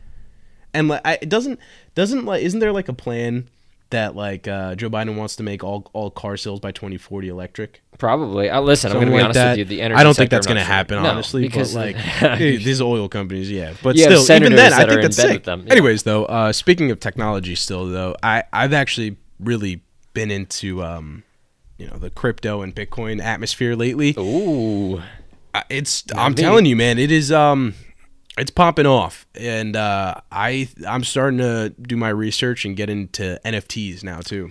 [0.72, 1.58] And like, I, it doesn't
[1.94, 3.48] doesn't like isn't there like a plan
[3.90, 7.82] that like uh, Joe Biden wants to make all all car sales by 2040 electric?
[7.98, 8.48] Probably.
[8.48, 9.50] Uh, listen, I'm Something going to be like honest that.
[9.50, 9.64] with you.
[9.76, 10.72] The energy I don't think that's going to sure.
[10.74, 11.42] happen, No, honestly.
[11.42, 11.98] because but like
[12.38, 13.74] these oil companies, yeah.
[13.82, 15.44] But You still, even then, I think that's sick.
[15.44, 15.72] them, yeah.
[15.72, 19.82] Anyways, though, uh, speaking of technology, still though, I I've actually really
[20.14, 21.22] been into um,
[21.78, 24.14] you know, the crypto and Bitcoin atmosphere lately.
[24.18, 25.02] Ooh.
[25.54, 26.36] I- It's I'm me.
[26.36, 27.74] telling you, man, it is um
[28.40, 33.38] it's popping off and uh I I'm starting to do my research and get into
[33.44, 34.50] NFTs now too.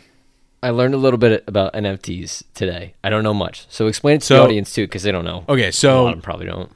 [0.61, 2.93] I learned a little bit about NFTs today.
[3.03, 3.65] I don't know much.
[3.69, 5.45] So explain it to So- the audience too, because they don't know.
[5.47, 6.71] Okay, a so them probably don't.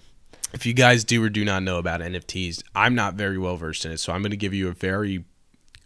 [0.54, 3.86] if you guys do or do not know about NFTs, I'm not very well versed
[3.86, 5.26] in it, so I'm going to give you a very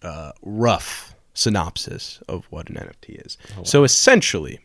[0.04, 3.38] uh, rough synopsis of what an NFT is.
[3.64, 4.60] So essentially,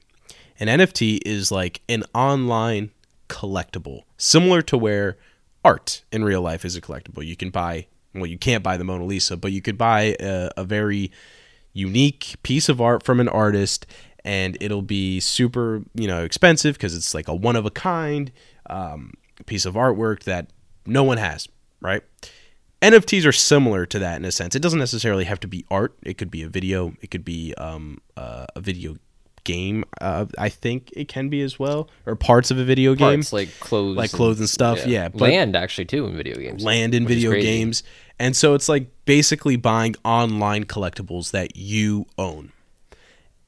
[0.61, 2.90] an NFT is like an online
[3.29, 5.16] collectible, similar to where
[5.64, 7.25] art in real life is a collectible.
[7.25, 10.51] You can buy, well, you can't buy the Mona Lisa, but you could buy a,
[10.57, 11.11] a very
[11.72, 13.87] unique piece of art from an artist
[14.25, 18.31] and it'll be super you know expensive because it's like a one of a kind
[18.68, 19.14] um,
[19.46, 20.48] piece of artwork that
[20.87, 21.48] no one has
[21.83, 22.03] right?
[22.81, 24.57] Nfts are similar to that in a sense.
[24.57, 25.94] It doesn't necessarily have to be art.
[26.03, 26.94] It could be a video.
[27.01, 28.96] It could be um, uh, a video
[29.44, 33.18] game uh, i think it can be as well or parts of a video game
[33.20, 36.62] Parts like clothes, like clothes and stuff, yeah, but- land actually too in video games.
[36.64, 37.83] land in video games.
[38.18, 42.52] And so it's like basically buying online collectibles that you own.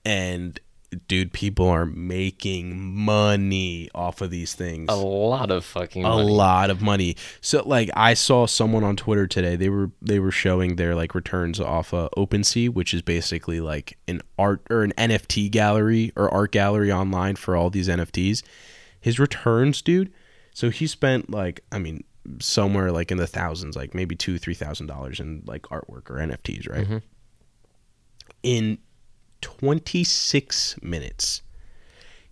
[0.04, 0.58] And
[0.94, 4.86] dude, people are making money off of these things.
[4.90, 6.30] A lot of fucking A money.
[6.30, 7.16] lot of money.
[7.40, 9.56] So like I saw someone on Twitter today.
[9.56, 13.98] They were they were showing their like returns off of OpenSea, which is basically like
[14.08, 18.42] an art or an NFT gallery or art gallery online for all these NFTs.
[19.00, 20.12] His returns, dude.
[20.52, 22.04] So he spent like I mean
[22.40, 26.14] somewhere like in the thousands, like maybe two three thousand dollars in like artwork or
[26.16, 26.84] NFTs, right?
[26.84, 26.98] Mm-hmm.
[28.42, 28.78] In
[29.44, 31.42] twenty six minutes,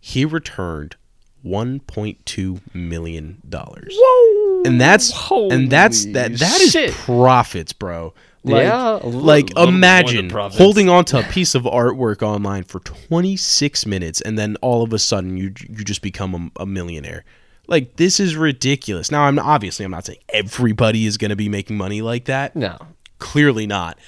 [0.01, 0.97] he returned
[1.43, 3.95] one point two million dollars.
[3.97, 4.63] Whoa!
[4.65, 6.93] And that's and that's that Holy that is shit.
[6.93, 8.15] profits, bro.
[8.45, 12.81] Like, Yeah, little- like little imagine holding on to a piece of artwork online for
[12.81, 17.25] 26 minutes and then all of a sudden you you just become a, a millionaire.
[17.69, 19.11] Like this is ridiculous.
[19.13, 22.57] Now I'm obviously I'm not saying everybody is going to be making money like that.
[22.57, 22.79] No.
[23.19, 23.99] Clearly not.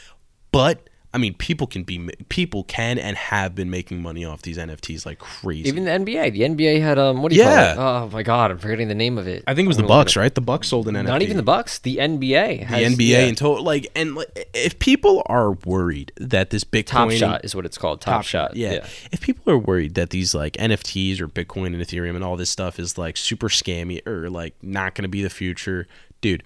[0.50, 4.58] But I mean people can be people can and have been making money off these
[4.58, 5.68] NFTs like crazy.
[5.68, 6.32] Even the NBA.
[6.32, 7.76] The NBA had um what do you Yeah.
[7.76, 8.06] call it?
[8.06, 9.44] Oh my god, I'm forgetting the name of it.
[9.46, 10.34] I think it was the Bucks, right?
[10.34, 11.06] The Bucks sold an NFT.
[11.06, 11.78] Not even the Bucks.
[11.78, 12.68] The NBA.
[12.68, 13.20] the NBA yeah.
[13.20, 13.62] in total.
[13.64, 17.78] Like, and like, if people are worried that this Bitcoin Top Shot is what it's
[17.78, 18.00] called.
[18.00, 18.56] Top, Shot.
[18.56, 18.84] yeah.
[19.12, 22.50] If people are worried that these like NFTs or Bitcoin and Ethereum and all this
[22.50, 25.86] stuff is like super scammy or like not going to be the future,
[26.20, 26.42] dude.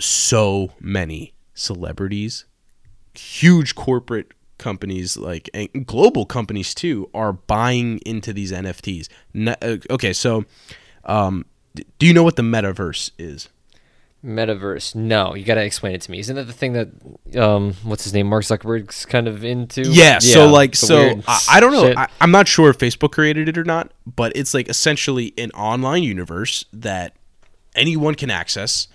[0.00, 2.44] So many celebrities,
[3.14, 9.08] huge corporate companies like and global companies too are buying into these NFTs.
[9.62, 10.44] Uh, okay, so
[11.04, 11.44] um
[11.98, 13.48] do you know what the metaverse is?
[14.24, 14.94] Metaverse.
[14.94, 16.18] No, you got to explain it to me.
[16.18, 16.88] Isn't that the thing that
[17.38, 19.82] um what's his name Mark Zuckerberg's kind of into?
[19.82, 21.88] Yeah, so like so I, I don't know.
[21.88, 21.98] shit.
[21.98, 25.50] I, I'm not sure if Facebook created it or not, but it's like essentially an
[25.50, 27.14] online universe that
[27.74, 28.88] anyone can access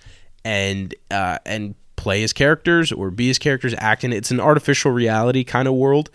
[0.44, 4.14] and uh, and play as characters or be as characters, act in.
[4.14, 4.18] it.
[4.18, 6.10] It's an artificial reality kind of world,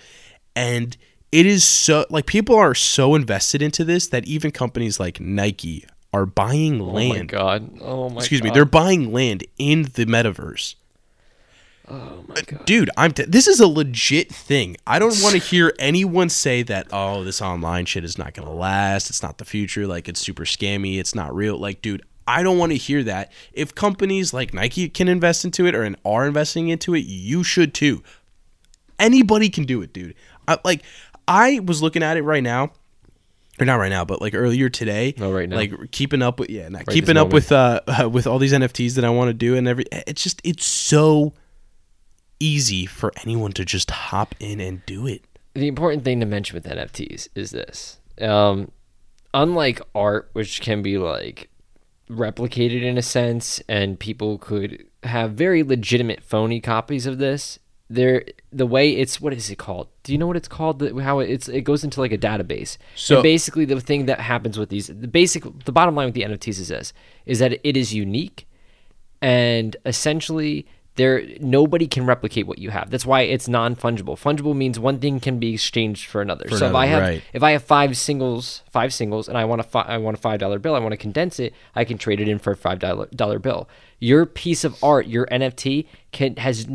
[0.57, 0.97] and
[1.31, 5.85] it is so like people are so invested into this that even companies like Nike
[6.13, 7.13] are buying land.
[7.13, 7.79] oh my god.
[7.81, 10.77] Oh my Excuse me, they're buying land in the metaverse.
[11.87, 12.65] Oh my god.
[12.65, 14.77] Dude, I'm t- this is a legit thing.
[14.87, 18.49] I don't want to hear anyone say that oh, this online shit is not going
[18.49, 19.11] to last.
[19.11, 21.59] It's not the future, like it's super scammy, it's not real.
[21.59, 23.33] Like, dude, I don't want to hear that.
[23.53, 27.75] If companies like Nike can invest into it or are investing into it, you should
[27.75, 28.03] too.
[28.99, 30.15] Anybody can do it, dude.
[30.49, 30.83] I, like
[31.29, 32.73] I was looking at it right now.
[33.61, 35.15] Or not right now, but like earlier today.
[35.21, 35.57] Oh, right now.
[35.57, 37.35] Like keeping up with yeah, not this keeping up moment.
[37.35, 40.41] with uh with all these NFTs that I want to do and every it's just
[40.43, 41.35] it's so
[42.41, 45.25] easy for anyone to just hop in and do it.
[45.55, 47.99] the important thing to mention with NFTs is this.
[48.21, 48.73] Um,
[49.33, 51.49] unlike art, which can be like
[52.11, 57.59] replicated in a sense, and people could have very legitimate phony copies of this.
[57.91, 59.89] There, the way it's what is it called?
[60.03, 60.79] Do you know what it's called?
[60.79, 62.79] The, how it's it goes into like a database.
[62.95, 66.15] So- and basically, the thing that happens with these, the basic, the bottom line with
[66.15, 66.93] the NFTs is this:
[67.27, 68.49] is that it is unique,
[69.21, 70.67] and essentially
[70.97, 72.91] there nobody can replicate what you have.
[72.91, 74.17] That's why it's non-fungible.
[74.17, 76.49] Fungible means one thing can be exchanged for another.
[76.49, 77.23] so if I have right.
[77.33, 80.21] if I have five singles, five singles, and I want a fi- I want a
[80.21, 82.57] five dollar bill, I want to condense it, I can trade it in for a
[82.57, 83.69] five dollar bill.
[83.99, 86.67] Your piece of art, your NFT, can has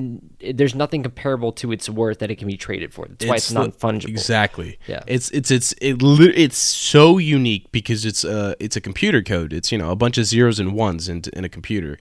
[0.41, 3.07] there's nothing comparable to its worth that it can be traded for.
[3.07, 4.09] That's why it's, li- non fungible.
[4.09, 4.79] Exactly.
[4.87, 5.03] Yeah.
[5.07, 9.53] It's it's it's it it's so unique because it's a it's a computer code.
[9.53, 11.97] It's you know a bunch of zeros and ones in in a computer.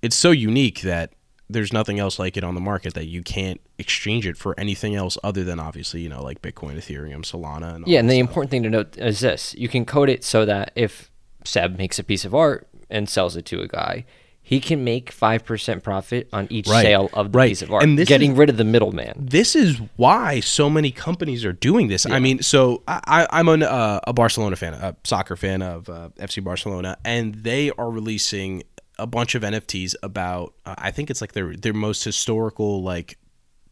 [0.00, 1.12] It's so unique that
[1.50, 4.94] there's nothing else like it on the market that you can't exchange it for anything
[4.94, 8.14] else other than obviously you know like Bitcoin, Ethereum, Solana, and all Yeah, and the
[8.14, 8.28] stuff.
[8.28, 11.10] important thing to note is this: you can code it so that if
[11.44, 14.04] Seb makes a piece of art and sells it to a guy,
[14.42, 17.48] he can make five percent profit on each Right, sale of the right.
[17.50, 19.14] piece of art, And this getting is- rid of the middleman.
[19.30, 22.04] this is why so many companies are doing this.
[22.06, 26.42] I mean, so I, an, uh, a Barcelona fan, a soccer fan of uh, FC
[26.42, 28.62] Barcelona, and they are releasing
[28.98, 30.54] a bunch of NFTs about.
[30.66, 33.18] Uh, I think it's like their their most historical, like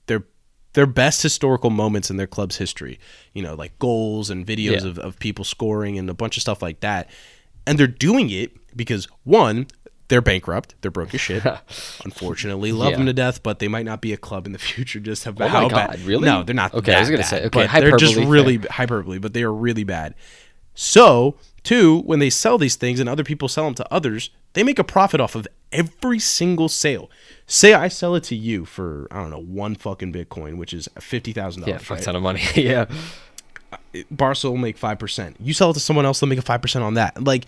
[0.07, 0.25] their
[0.75, 2.99] their best historical moments in their club's history.
[3.35, 4.89] You know, like goals and videos Yeah.
[4.89, 7.11] of, of people scoring and a bunch of stuff like that.
[7.67, 9.67] And they're doing it because one,
[10.09, 11.43] they're bankrupt, they're broke as shit.
[12.05, 12.97] Unfortunately, love Yeah.
[12.99, 15.01] them to death, but they might not be a club in the future.
[15.01, 16.01] Just about Oh how God, bad.
[16.03, 16.27] really?
[16.27, 16.73] No, they're not.
[16.75, 19.53] Okay, I was gonna bad, say, okay, but they're just really hyperbole, but they are
[19.53, 20.15] really bad.
[20.75, 21.37] So,
[21.67, 24.79] two, when they sell these things and other people sell them to others, they make
[24.79, 27.11] a profit off of every single sale.
[27.47, 30.89] Say I sell it to you for I don't know one fucking Bitcoin, which is
[30.99, 31.83] fifty thousand dollars.
[31.83, 32.41] Yeah, fuck ton of money.
[32.55, 32.87] yeah,
[33.73, 33.77] uh,
[34.11, 35.37] Barca will make five percent.
[35.41, 37.23] You sell it to someone else, they'll make a five percent on that.
[37.23, 37.45] Like,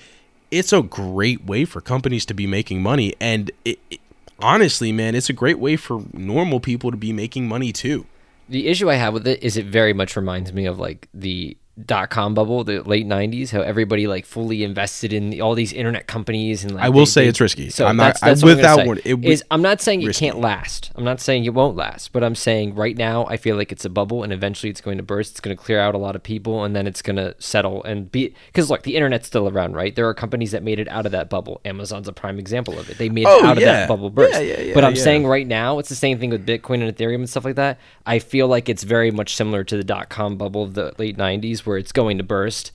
[0.51, 4.01] it's a great way for companies to be making money, and it, it-
[4.41, 8.07] honestly, man, it's a great way for normal people to be making money too.
[8.49, 11.57] the issue I have with it is it very much reminds me of like the
[11.87, 16.07] dot com bubble, the late '90s, how everybody like fully invested in all these internet
[16.07, 17.71] companies and like I will they- say they- it's risky.
[17.71, 20.41] So I'm not- that's, that's I- without warning, it would- I'm not saying it can't
[20.41, 20.91] last.
[20.97, 23.85] I'm not saying it won't last, but I'm saying right now I feel like it's
[23.85, 25.33] a bubble and eventually it's going to burst.
[25.33, 27.83] It's going to clear out a lot of people and then it's going to settle
[27.85, 29.95] and be because look, the internet's still around, right?
[29.95, 31.61] There are companies that made it out of that bubble.
[31.65, 32.99] Amazon's a prime example of it.
[32.99, 34.35] They made Oh, it out of that bubble burst.
[34.35, 35.03] Yeah, yeah, yeah, but I'm yeah.
[35.03, 37.79] saying right now it's the same thing with Bitcoin and Ethereum and stuff like that.
[38.07, 41.17] I feel like it's very much similar to the dot com bubble of the late
[41.17, 42.73] 90s where it's going to burst.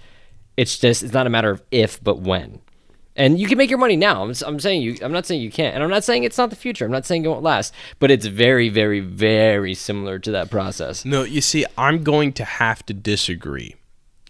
[0.55, 2.61] It's just it's not a matter of if but when.
[3.15, 4.23] And you can make your money now.
[4.23, 5.75] I'm, I'm saying you I'm not saying you can't.
[5.75, 6.85] And I'm not saying it's not the future.
[6.85, 11.05] I'm not saying it won't last, but it's very very very similar to that process.
[11.05, 13.75] No, you see, I'm going to have to disagree,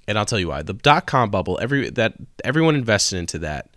[0.08, 0.64] and I'll tell you why.
[0.64, 3.70] The dot com bubble, every that everyone invested into that,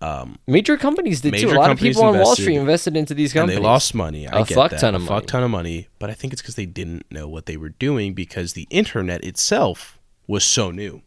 [0.00, 1.50] um, Major companies did too.
[1.50, 3.58] A lot of people on Wall Street invested into these and companies.
[3.58, 4.26] they lost money.
[4.26, 5.88] I A get fuck that, ton a of fuck ton of money.
[5.98, 9.22] But I think it's because they didn't know what they were doing because the internet
[9.22, 11.02] itself was so new.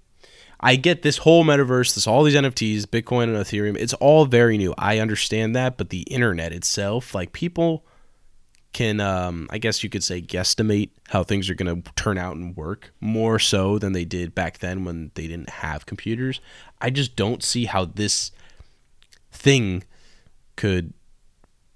[0.60, 3.76] I get this whole metaverse, this all these NFTs, Bitcoin and Ethereum.
[3.78, 4.74] It's all very new.
[4.78, 7.86] I understand that, but the internet itself, like people
[8.72, 12.36] can um I guess you could say guesstimate how things are going to turn out
[12.36, 16.42] and work more so than they did back then when they didn't have computers.
[16.82, 18.32] I just don't see how this
[19.32, 19.84] thing
[20.56, 20.94] could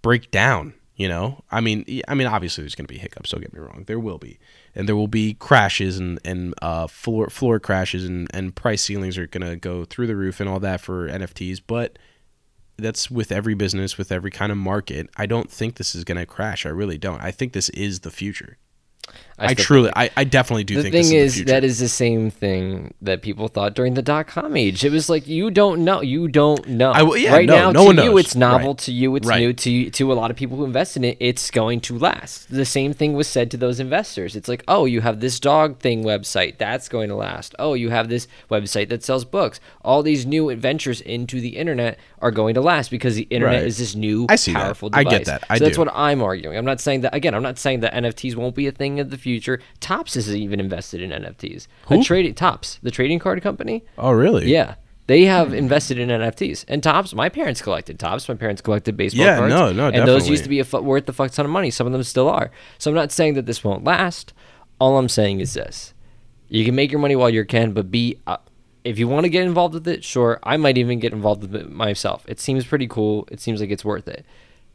[0.01, 3.41] break down you know i mean I mean obviously there's going to be hiccups don't
[3.41, 4.39] get me wrong there will be
[4.77, 9.17] and there will be crashes and and uh floor floor crashes and and price ceilings
[9.17, 11.99] are to go through the roof and all that for nfts but
[12.77, 15.09] that's with every business with every kind of market.
[15.17, 16.65] I don't think this is to crash.
[16.65, 17.21] I really don't.
[17.21, 18.57] I think this is the future
[19.39, 21.63] i, still truly I, I definitely do the think thing this is, is the that
[21.63, 24.83] is the same thing that people thought during the dot com age.
[24.83, 26.91] It was like you don't know, you don't know.
[26.91, 28.19] I w- yeah, right no, now, no to one you, knows.
[28.21, 28.69] it's novel.
[28.69, 28.77] Right.
[28.79, 29.39] To you, it's Right.
[29.39, 29.53] new.
[29.53, 32.49] To to a lot of people who invest in it, it's going to last.
[32.51, 34.35] The same thing was said to those investors.
[34.35, 37.53] It's like, oh, you have this dog thing website that's going to last.
[37.59, 39.59] Oh, you have this website that sells books.
[39.83, 43.67] All these new adventures into the internet are going to last because the internet Right.
[43.67, 44.63] is this new I see that.
[44.63, 45.43] powerful I get that.
[45.49, 46.57] I so that's what I'm arguing.
[46.57, 47.35] I'm not saying that again.
[47.35, 49.26] I'm not saying that NFTs won't be a thing of the future.
[49.79, 51.67] Topps is even invested in NFTs.
[51.87, 51.99] Who?
[51.99, 53.83] A trading Topps, the trading card company.
[53.97, 54.75] oh really Yeah,
[55.07, 57.13] they have invested in NFTs and Topps.
[57.13, 58.27] My parents collected Topps.
[58.27, 59.53] My parents collected baseball Yeah, cards.
[59.53, 61.69] no, no, and those used to be a fu- worth a fuck ton of money.
[61.71, 62.51] Some of them still are.
[62.77, 64.33] So I'm not saying that this won't last.
[64.79, 65.93] All I'm saying is this:
[66.49, 68.19] you can make your money while you can, but be.
[68.27, 68.37] Uh,
[68.83, 70.39] if you want to get involved with it, sure.
[70.43, 72.23] I might even get involved with it myself.
[72.27, 73.27] It seems pretty cool.
[73.29, 74.25] It seems like it's worth it.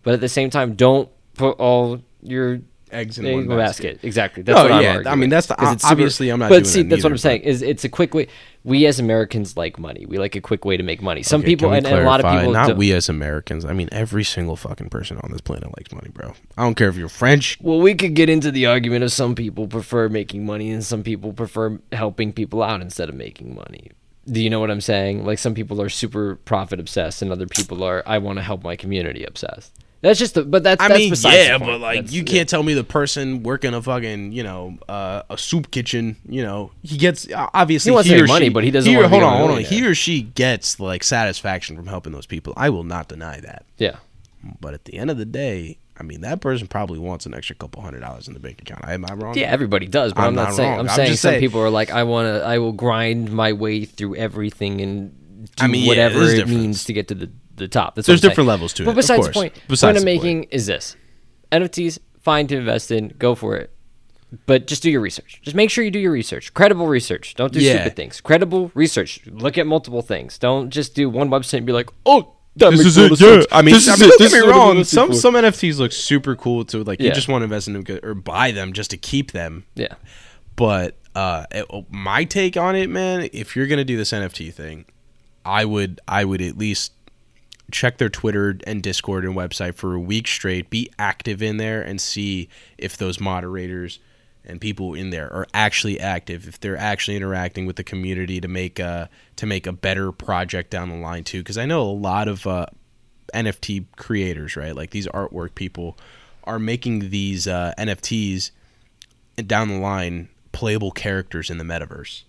[0.03, 2.61] But at the same time, don't put all your
[2.93, 4.01] eggs in eggs one basket.
[4.03, 4.43] Exactly.
[4.43, 6.89] That's No, what I'm yeah, I mean, that's the- obviously I'm not But see, that
[6.91, 7.43] that's what I'm saying.
[7.43, 8.29] Is it's a quick way.
[8.65, 10.07] We as Americans like money.
[10.07, 11.23] We like a quick way to make money.
[11.23, 13.65] Some Okay, people and, and a lot of people Not don't- we as Americans.
[13.65, 16.35] I mean, every single fucking person on this planet likes money, bro.
[16.57, 17.59] I don't care if you're French.
[17.61, 21.03] Well, we could get into the argument of some people prefer making money and some
[21.03, 23.91] people prefer helping people out instead of making money.
[24.31, 25.25] Do you know what I'm saying?
[25.27, 28.63] Like some people are super profit obsessed, and other people are I want to help
[28.63, 29.73] my community obsessed.
[30.03, 32.63] That's just, the, but that's I that's mean, yeah, but like That's- you can't tell
[32.65, 36.97] me the person working a fucking, you know, uh, a soup kitchen, you know, he
[36.97, 39.51] gets obviously He wants to or money, she- but he doesn't he- hold on, hold
[39.53, 39.61] on.
[39.63, 42.53] He or she gets like satisfaction from helping those people.
[42.57, 43.65] I will not deny that.
[43.79, 43.97] Yeah,
[44.61, 47.55] But at the end of the day, I mean, that person probably wants an extra
[47.55, 48.85] couple hundred dollars in the bank account.
[48.89, 49.39] Am I wrong?
[49.39, 50.71] yeah, everybody does, but I'm, I'm not, not saying.
[50.71, 50.81] wrong.
[50.81, 53.53] I'm, I'm saying some saying- people are like, I want to, I will grind my
[53.53, 56.57] way through everything and do I mean, whatever there's it difference.
[56.59, 57.31] means to get to the
[57.63, 57.95] the top.
[57.95, 60.67] That's There's different levels to it, But besides the point, Besides point I'm making is
[60.67, 60.97] this:
[61.51, 63.71] NFTs, fine to invest in, go for it.
[64.47, 65.41] But just do your research.
[65.43, 66.55] Just make sure you do your research.
[66.55, 67.35] Credible research.
[67.35, 67.75] Don't do Yeah.
[67.75, 68.21] stupid things.
[68.23, 69.21] Credible research.
[69.27, 70.39] Look at multiple things.
[70.39, 73.17] Don't just do one website and be like, oh, that This is it, yeah.
[73.17, 73.47] sense.
[73.53, 74.11] I mean, This I is mean, it.
[74.13, 74.85] don't This get is wrong.
[74.85, 75.15] Some for.
[75.17, 76.99] some NFTs look super cool to like.
[77.01, 77.09] Yeah.
[77.09, 79.65] You just want to invest in them or buy them just to keep them.
[79.75, 79.95] Yeah.
[80.57, 84.87] But uh, it- my take on it, man, if you're gonna do this NFT thing,
[85.45, 86.93] I would I would at least
[87.71, 90.71] check their Twitter and Discord and website for a week straight.
[90.71, 92.49] Be active in there and see
[92.79, 93.99] if those moderators
[94.45, 96.49] and people in there are actually active.
[96.49, 100.71] If they're actually interacting with the community to make a to make a better project
[100.71, 101.39] down the line too.
[101.41, 102.67] Because I know a lot of uh,
[103.35, 104.75] NFT creators, right?
[104.75, 105.97] Like these artwork people
[106.45, 108.51] are making these uh, NFTs
[109.47, 112.23] down the line playable characters in the metaverse.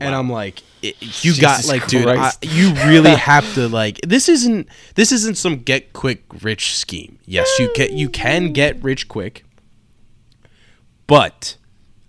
[0.00, 0.92] And I'm like, you
[1.40, 4.00] got Jesus like, dude, I, you really have to like.
[4.06, 7.18] This isn't this isn't some get quick rich scheme.
[7.24, 9.44] Yes, you can you can get rich quick,
[11.06, 11.56] but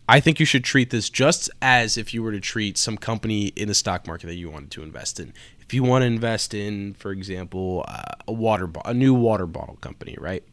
[0.07, 3.47] I think you should treat this just as if you were to treat some company
[3.47, 5.33] in the stock market that you wanted to invest in.
[5.59, 9.45] If you want to invest in, for example, uh, a water bo- a new water
[9.45, 10.43] bottle company, right?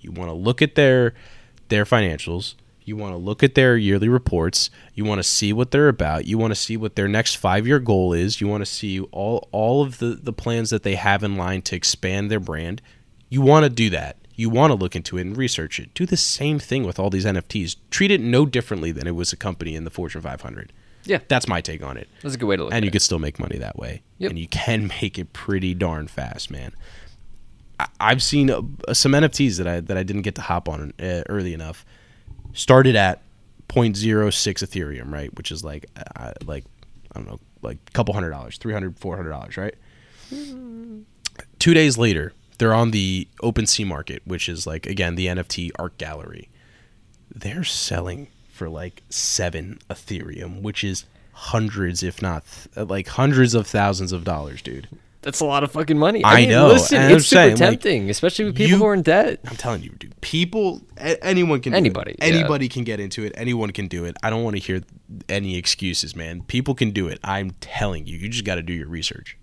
[0.00, 1.14] You want to look at their
[1.68, 2.54] their financials.
[2.88, 4.70] You want to look at their yearly reports.
[4.94, 6.26] You want to see what they're about.
[6.26, 8.40] You want to see what their next five year goal is.
[8.40, 11.62] You want to see all all of the the plans that they have in line
[11.62, 12.80] to expand their brand.
[13.28, 14.16] You want to do that.
[14.34, 15.92] You want to look into it and research it.
[15.94, 17.76] Do the same thing with all these NFTs.
[17.90, 20.72] Treat it no differently than it was a company in the Fortune 500.
[21.04, 21.18] Yeah.
[21.26, 22.08] That's my take on it.
[22.22, 22.76] That's a good way to look at it.
[22.76, 22.92] And you it.
[22.92, 24.02] could still make money that way.
[24.18, 24.30] Yep.
[24.30, 26.72] And you can make it pretty darn fast, man.
[27.80, 28.62] I, I've seen uh,
[28.92, 31.84] some NFTs that I that I didn't get to hop on uh, early enough.
[32.52, 33.22] Started at
[33.68, 34.32] 0.06
[34.62, 35.34] Ethereum, right?
[35.36, 35.86] Which is like
[36.16, 36.64] uh, like
[37.12, 39.74] I don't know, like a couple hundred dollars, 300 400 dollars, right?
[41.58, 45.96] Two days later, they're on the OpenSea market, which is like again the NFT art
[45.98, 46.48] gallery.
[47.34, 52.44] They're selling for like seven Ethereum, which is hundreds, if not
[52.74, 54.88] th- like hundreds of thousands of dollars, dude.
[55.28, 56.24] That's a lot of fucking money.
[56.24, 58.86] I know, Listen, and I'm it's super saying, like, tempting, especially with people you- who
[58.86, 59.40] are in debt.
[59.44, 60.18] I'm telling you, dude.
[60.22, 61.72] People, anyone can.
[61.72, 61.80] do it.
[61.80, 62.24] Anybody, yeah.
[62.24, 63.34] anybody can get into it.
[63.36, 64.16] Anyone can do it.
[64.22, 64.80] I don't want to hear
[65.28, 66.44] any excuses, man.
[66.44, 67.18] People can do it.
[67.22, 68.16] I'm telling you.
[68.16, 69.36] You just got to do your research.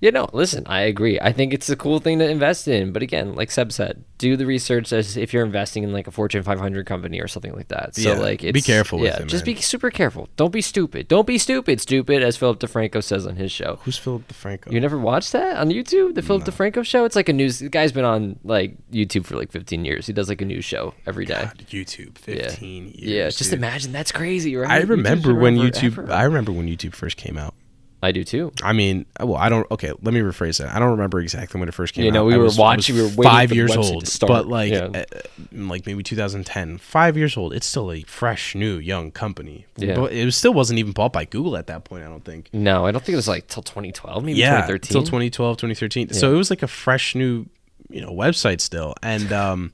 [0.00, 1.18] Yeah, no, listen, I agree.
[1.20, 2.92] I think it's a cool thing to invest in.
[2.92, 6.10] But again, like Seb said, do the research as if you're investing in like a
[6.10, 7.94] Fortune 500 company or something like that.
[7.96, 9.54] So Yeah, like, be careful with yeah, it, Just man.
[9.56, 10.28] be super careful.
[10.36, 11.08] Don't be stupid.
[11.08, 13.78] Don't be stupid, stupid, as Philip DeFranco says on his show.
[13.84, 14.72] Who's Philip DeFranco?
[14.72, 16.14] You never watched that on YouTube?
[16.14, 17.04] The Philip DeFranco show?
[17.04, 17.58] It's like a news.
[17.60, 20.06] The guy's been on like YouTube for like 15 years.
[20.06, 21.34] He does like a news show every day.
[21.44, 22.48] God, YouTube, Yeah.
[22.48, 22.96] 15 years.
[22.98, 23.58] yeah, just dude.
[23.58, 24.70] imagine that's crazy, right?
[24.70, 25.94] I remember when YouTube.
[25.94, 26.12] forever.
[26.12, 27.54] I remember when YouTube first came out.
[28.02, 28.50] I do too.
[28.62, 29.70] I mean, well, I don't.
[29.70, 30.74] Okay, let me rephrase that.
[30.74, 32.04] I don't remember exactly when it first came out.
[32.04, 32.14] You out.
[32.14, 34.28] know, we I were was- watching- we were five years old, start.
[34.28, 34.84] but like, Yeah.
[34.94, 35.04] uh,
[35.52, 36.78] like maybe 2010.
[36.78, 37.52] Five years old.
[37.52, 39.66] It's still a fresh, new, young company.
[39.76, 39.96] Yeah.
[39.96, 42.02] but it was, still wasn't even bought by Google at that point.
[42.04, 42.48] I don't think.
[42.54, 44.96] No, I don't think it was like till 2012, maybe yeah, 2013.
[44.96, 46.12] until 2012, 2013.
[46.14, 47.46] So it was like a fresh, new,
[47.90, 49.72] you know, website still, and um,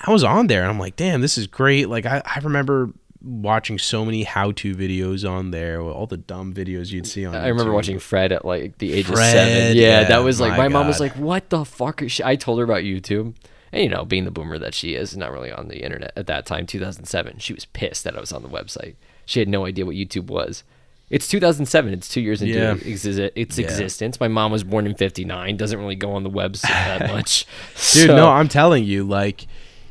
[0.00, 1.88] I was on there, and I'm like, damn, this is great.
[1.88, 2.90] Like, I, I remember
[3.24, 7.34] watching so many how-to videos on there, all the dumb videos you'd see on.
[7.34, 9.76] I remember watching Fred at like the age of seven.
[9.76, 12.24] Yeah, yeah, that was like my my, mom was like, "What the fuck?" Is she?
[12.24, 13.34] I told her about YouTube,
[13.72, 16.26] and you know, being the boomer that she is, not really on the internet at
[16.26, 17.38] that time, 2007.
[17.38, 18.94] She was pissed that I was on the website.
[19.24, 20.64] She had no idea what YouTube was.
[21.10, 21.92] It's 2007.
[21.92, 22.74] It's two years into Yeah.
[22.74, 23.64] exi- its Yeah.
[23.66, 24.18] existence.
[24.18, 25.58] My mom was born in 59.
[25.58, 27.44] Doesn't really go on the website that much.
[27.74, 29.46] dude So- no i'm telling you like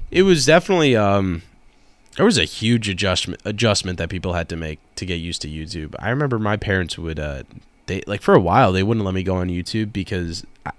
[0.09, 1.43] it was definitely um
[2.15, 5.49] there was a huge adjustment adjustment that people had to make to get used to
[5.49, 5.95] youtube.
[5.99, 7.43] I remember my parents would uh
[7.87, 10.71] they like for a while they wouldn't let me go on youtube because I,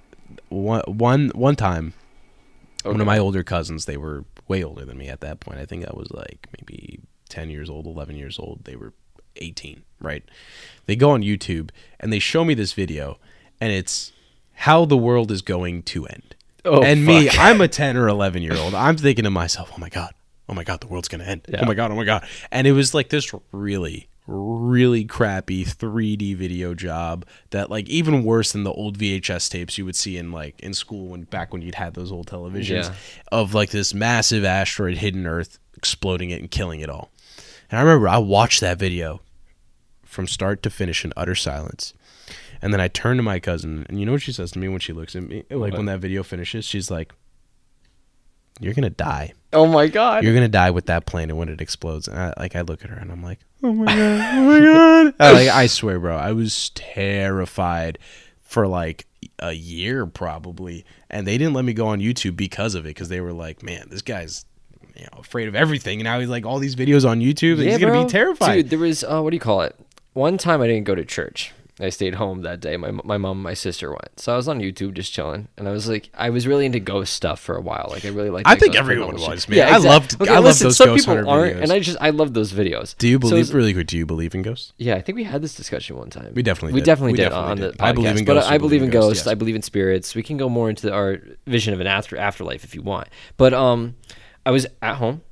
[0.49, 1.95] one one one time
[2.85, 5.59] one of my older cousins they were way older than me at that point.
[5.59, 8.65] I think i was like maybe 10 years old 11 years old.
[8.65, 8.93] They were
[9.37, 10.25] 18 right?
[10.87, 11.71] They go on youtube
[12.01, 13.19] and they show me this video
[13.61, 14.13] and it's
[14.55, 16.35] how the world is going to end.
[16.65, 17.29] Oh, and me.
[17.31, 18.75] I'm a 10 or 11 year old.
[18.75, 20.15] I'm thinking to myself, oh my God,
[20.53, 21.41] oh my God, the world's to end.
[21.49, 21.61] Oh yeah.
[21.63, 22.27] Oh my God, oh my God.
[22.51, 28.53] And it was like this really, really crappy 3D video job that like even worse
[28.53, 31.63] than the old VHS tapes you would see in like in school when back when
[31.63, 32.95] you'd had those old televisions Yeah.
[33.33, 37.11] of like this massive asteroid hitting Earth, exploding it and killing it all.
[37.71, 39.23] And I remember I watched that video
[40.05, 41.95] from start to finish in utter silence.
[42.61, 44.69] And then I turned to my cousin, and you know what she says to me
[44.69, 45.43] when she looks at me?
[45.51, 47.13] Like when that video finishes, she's like,
[48.63, 49.33] "You're gonna die.
[49.53, 50.25] Oh my god.
[50.25, 52.85] You're gonna die with that plane, and when it explodes." And I, like I look
[52.85, 54.61] at her, and I'm like, "Oh my god, oh my
[55.13, 57.99] god!" I, like I swear, bro, I was terrified
[58.41, 59.07] for like
[59.39, 63.09] a year probably, and they didn't let me go on YouTube because of it, because
[63.09, 64.45] they were like, "Man, this guy's."
[64.95, 67.57] You know, afraid of everything, and now he's like all these videos on YouTube.
[67.63, 68.05] he's gonna bro.
[68.05, 68.55] be terrified.
[68.57, 69.75] Dude, there was uh, what do you call it?
[70.13, 71.51] One time I didn't go to church.
[71.83, 72.77] I stayed home that day.
[72.77, 75.69] My my mom, and my sister went, so I was on YouTube just chilling, and
[75.69, 77.89] I was like, I was really into ghost stuff for a while.
[77.91, 78.49] Like I really liked.
[78.49, 79.73] I think everyone was, man.
[79.73, 81.63] I loved- I loved listen, those some ghost people aren't, videos.
[81.63, 82.97] and I just I love those videos.
[82.99, 83.87] do you So believe it's- really quick?
[83.89, 84.73] Do you believe in ghosts?
[84.79, 86.33] Yeah, I think we had this discussion one time.
[86.35, 86.87] We definitely we did.
[86.87, 87.83] definitely We did definitely on the podcast.
[87.89, 89.21] I believe in but ghosts, I you believe in ghosts.
[89.21, 89.27] yes.
[89.27, 90.15] I believe in spirits.
[90.15, 93.09] We can go more into our vision of an after afterlife if you want.
[93.37, 93.97] But um,
[94.47, 95.23] I was at home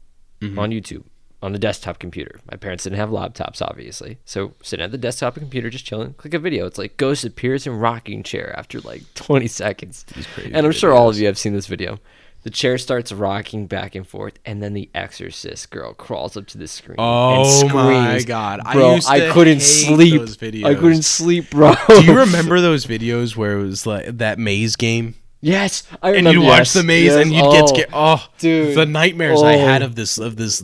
[0.42, 0.58] Mm-hmm.
[0.58, 1.02] on YouTube
[1.42, 2.40] on a desktop computer.
[2.50, 6.12] My parents didn't have laptops, obviously, so sitting at the desktop computer just chilling.
[6.14, 6.66] Click a video.
[6.66, 10.04] It's like ghost appears in rocking chair after like 20 seconds.
[10.34, 11.98] crazy and I'm sure all of you have seen this video.
[12.42, 16.58] The chair starts rocking back and forth, and then the exorcist girl crawls up to
[16.58, 18.24] the screen Oh and my screams.
[18.24, 18.60] God.
[18.64, 20.20] I Bro, used I, couldn't sleep.
[20.20, 21.74] those I couldn't sleep, bro.
[21.86, 25.16] Do you remember those videos where it was like that maze game?
[25.42, 26.28] Yes, I remember.
[26.30, 27.16] And you'd watch yes, the maze yes.
[27.16, 27.88] and you'd oh, get scared.
[27.94, 28.76] Oh, dude.
[28.76, 29.58] the nightmares I Oh.
[29.58, 30.62] had of this of this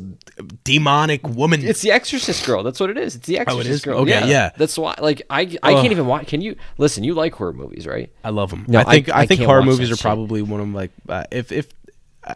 [0.65, 1.65] demonic woman.
[1.65, 2.63] It's the Exorcist girl.
[2.63, 3.17] That's what it is.
[3.17, 3.83] It's the Exorcist Oh, is?
[3.85, 3.99] girl.
[4.01, 4.27] Okay, yeah.
[4.27, 4.51] yeah.
[4.57, 4.95] That's why.
[5.01, 5.81] Like I, I Ugh.
[5.81, 6.27] can't even watch.
[6.27, 7.05] Can you listen?
[7.05, 8.13] You like horror movies, right?
[8.23, 8.65] I love them.
[8.69, 10.03] No, I think I- I, I think horror movies are shit.
[10.03, 11.69] probably one of like uh, if if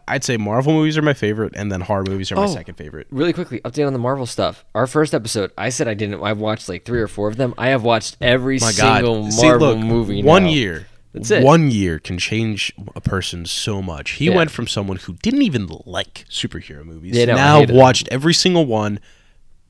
[0.07, 2.47] I'd say Marvel movies are my favorite, and then horror movies are my Oh.
[2.47, 3.07] second favorite.
[3.11, 4.63] Really quickly, update on the Marvel stuff.
[4.73, 6.23] Our first episode, I said I didn't.
[6.23, 7.53] I've watched like three or four of them.
[7.57, 10.23] I have watched every single See, Marvel look, movie.
[10.23, 10.49] One now.
[10.49, 10.87] year.
[11.13, 11.43] That's it.
[11.43, 14.11] One year can change a person so much.
[14.11, 14.35] He Yeah.
[14.35, 17.75] went from someone who didn't even like superhero movies Yeah, no, now hated them.
[17.77, 18.99] watched every single one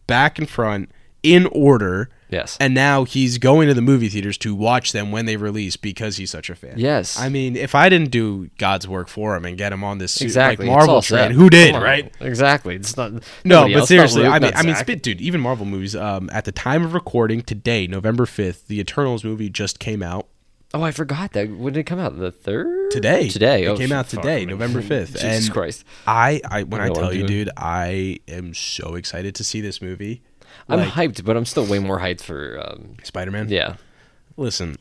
[0.08, 0.92] back and front
[1.24, 2.10] in order.
[2.30, 2.58] Yes.
[2.60, 6.18] And now he's going to the movie theaters to watch them when they release because
[6.18, 6.76] he's such a fan.
[6.78, 7.20] Yes.
[7.20, 10.22] I mean, if I didn't do God's work for him and get him on this
[10.22, 10.66] exactly.
[10.68, 12.12] like Marvel train, who did, right?
[12.22, 12.76] Exactly.
[12.76, 13.12] It's not.
[13.44, 13.88] No, but else.
[13.89, 15.20] Seriously, I mean, I mean, spit, dude.
[15.22, 15.96] Even Marvel movies.
[15.96, 20.28] Um, at the time of recording today, November fifth, the Eternals movie just came out.
[20.74, 21.49] Oh, I forgot that.
[21.49, 22.17] When did it come out?
[22.17, 23.28] The third Today.
[23.30, 23.63] Today.
[23.65, 24.45] It oh, came out today.
[24.45, 25.07] November 5th.
[25.13, 25.84] Jesus And Christ.
[26.07, 29.82] I, I when I, what tell you, dude, I am so excited to see this
[29.82, 30.22] movie.
[30.69, 32.61] I'm Like, hyped, but I'm still way more hyped for.
[32.65, 33.49] Um, Spider Man.
[33.49, 33.76] yeah.
[34.38, 34.78] Listen,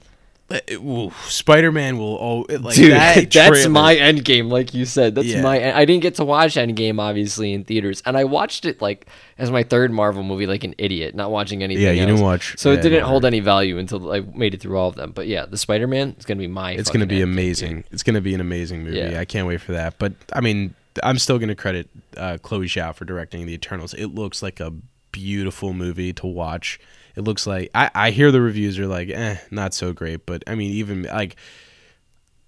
[1.29, 5.15] Spider Man will oh like Dude, that that's my end game, like you said.
[5.15, 5.43] That's Yeah.
[5.43, 5.77] my.
[5.77, 9.07] I didn't get to watch Endgame obviously in theaters, and I watched it like
[9.39, 11.85] as my third Marvel movie, like an idiot, not watching anything.
[11.85, 12.09] Yeah, you else.
[12.11, 14.97] didn't watch- so it didn't hold any value until I made it through all of
[14.97, 15.13] them.
[15.13, 16.73] But yeah, the Spider Man is gonna be my.
[16.73, 17.77] It's gonna be game, amazing.
[17.77, 17.85] dude.
[17.93, 18.99] It's gonna be an amazing movie.
[18.99, 19.21] Yeah.
[19.21, 19.99] I can't wait for that.
[19.99, 23.95] But I mean, I'm still gonna credit uh, Chloe Zhao for directing the Eternals.
[23.95, 24.73] It looks like a
[25.13, 26.79] beautiful movie to watch.
[27.17, 30.27] It looks like I, I hear the reviews are like, eh, not so great.
[30.27, 31.37] But I mean, even like.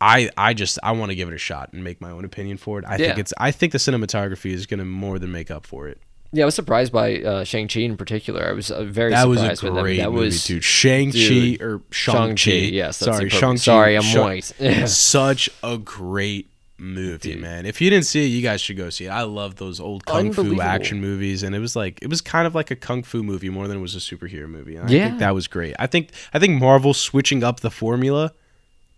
[0.05, 2.57] I, I just I want to give it a shot and make my own opinion
[2.57, 2.85] for it.
[2.89, 6.01] I think it's I think the cinematography is gonna more than make up for it.
[6.33, 8.45] Yeah, I was surprised by uh, Shang Chi in particular.
[8.49, 9.85] I was uh, very That was surprised a with them.
[9.85, 10.65] great That movie, was dude.
[10.65, 12.35] Shang Chi or Shang Chi.
[12.35, 13.57] Shang-Chi, yes, that's sorry, Shang Chi.
[13.59, 14.45] sorry, I'm Shang- white.
[14.89, 16.49] Such a great
[16.83, 17.65] movie, man.
[17.65, 19.11] If you didn't see it, you guys should go see it.
[19.11, 22.47] I love those old kung fu action movies, and it was like it was kind
[22.47, 24.77] of like a kung fu movie more than it was a superhero movie.
[24.77, 25.07] And I Yeah.
[25.09, 25.75] think that was great.
[25.79, 28.33] I think I think Marvel switching up the formula.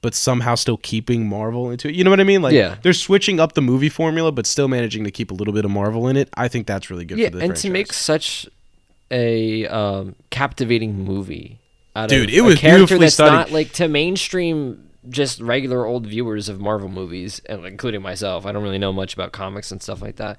[0.02, 1.94] But somehow still keeping Marvel into it.
[1.94, 2.42] You know what I mean?
[2.42, 2.76] Like Yeah.
[2.82, 5.70] they're switching up the movie formula, but still managing to keep a little bit of
[5.70, 6.28] Marvel in it.
[6.34, 7.62] I think that's really good yeah, for the and franchise.
[7.62, 8.46] to make such
[9.10, 11.58] a um, captivating movie
[11.96, 13.32] out Dude, of it a was character beautifully that's studied.
[13.32, 18.46] not like to mainstream just regular old viewers of Marvel movies, including myself.
[18.46, 20.38] I don't really know much about comics and stuff like that.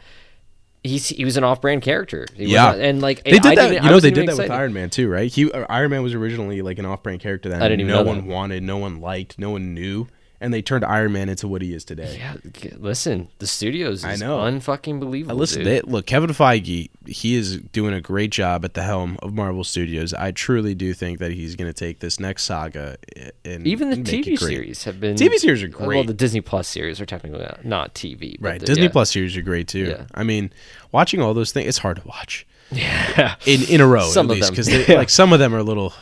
[0.83, 2.27] He's he was an off-brand character.
[2.35, 2.63] He Yeah.
[2.65, 3.83] not- and like They did I that.
[3.83, 4.51] You know, they did that with.
[4.51, 5.31] Iron Man too, right?
[5.31, 8.17] He Iron Man was originally like an off-brand character that I didn't even no one
[8.17, 8.25] that.
[8.27, 10.07] wanted, no one liked, no one knew,
[10.41, 12.17] and they turned Iron Man into what he is today.
[12.19, 12.35] Yeah,
[12.77, 14.37] listen, the studios is I know.
[14.39, 15.35] unfucking believable.
[15.35, 19.17] Uh, Listen, they, look, Kevin Feige, he is doing a great job at the helm
[19.21, 20.13] of Marvel Studios.
[20.13, 22.97] I truly do think that he's going to take this next saga
[23.43, 25.87] and even the TV series have been TV series are great.
[25.87, 28.89] Well, the Disney Plus series are technically not, TV, Right, the- Disney yeah.
[28.91, 29.85] Plus series are great too.
[29.85, 30.05] Yeah.
[30.13, 30.51] I mean,
[30.91, 32.45] watching all those things, it's hard to watch.
[32.71, 34.95] Yeah, in in a row Some at of least because Yeah.
[34.97, 35.93] like some of them are a little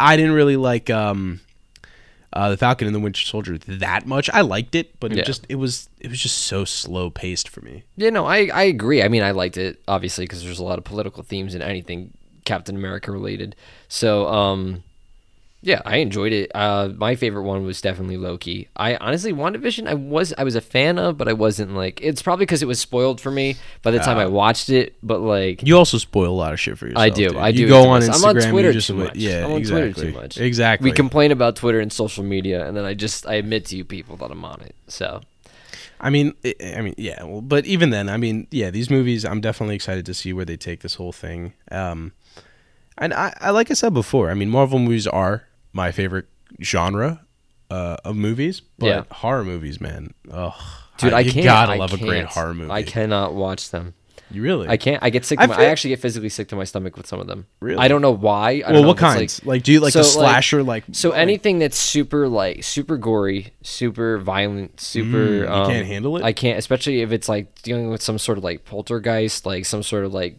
[0.00, 1.38] i didn't really like um
[2.36, 5.24] uh the falcon and the winter soldier that much i liked it but it Yeah.
[5.24, 8.64] just it was it was just so slow paced for me Yeah, no, I, I
[8.64, 9.02] agree.
[9.02, 12.12] I mean, I liked it obviously because there's a lot of political themes in anything
[12.44, 13.56] Captain America related.
[13.88, 14.84] So, um,
[15.62, 16.50] yeah, I enjoyed it.
[16.54, 18.68] Uh, my favorite one was definitely Loki.
[18.76, 22.00] I honestly, WandaVision, I was I was a fan of, but I wasn't like.
[22.02, 24.94] It's probably because it was spoiled for me by the time I watched it.
[25.02, 27.02] But like, You also spoil a lot of shit for yourself.
[27.02, 27.28] I do.
[27.28, 27.36] dude.
[27.36, 27.62] I do.
[27.62, 28.02] You go on.
[28.02, 28.14] Instagram.
[28.14, 29.16] I'm on Twitter just, too much.
[29.16, 29.92] Yeah, I'm on exactly.
[29.92, 30.38] Twitter too much.
[30.38, 30.90] Exactly.
[30.90, 33.84] We complain about Twitter and social media, and then I just I admit to you
[33.84, 34.74] people that I'm on it.
[34.88, 35.20] So
[36.00, 37.22] I mean, I I mean, yeah.
[37.24, 40.44] Well, but even then, I mean, yeah, these movies, I'm definitely excited to see where
[40.44, 41.54] they take this whole thing.
[41.70, 42.12] Um,
[42.98, 46.26] and I, I like I said before, I mean, Marvel movies are my favorite
[46.62, 47.22] genre
[47.70, 49.04] uh, of movies, but Yeah.
[49.10, 50.54] horror movies, man, oh,
[50.98, 51.44] dude, I, you can't.
[51.44, 52.70] gotta I love a great horror movie.
[52.70, 53.94] I cannot watch them.
[54.28, 54.66] You really?
[54.68, 55.00] I can't.
[55.04, 55.38] I get sick.
[55.38, 57.46] I To my, I actually get physically sick to my stomach with some of them.
[57.60, 57.78] Really?
[57.78, 58.50] I don't know why.
[58.50, 59.44] I don't well, know what kinds?
[59.46, 60.64] Like, do you like so, the slasher?
[60.64, 65.70] Like, So like- anything that's super like super gory, super violent, super Mm, you um,
[65.70, 66.24] can't handle it?
[66.24, 69.84] I can't, especially if it's like dealing with some sort of like poltergeist, like some
[69.84, 70.38] sort of like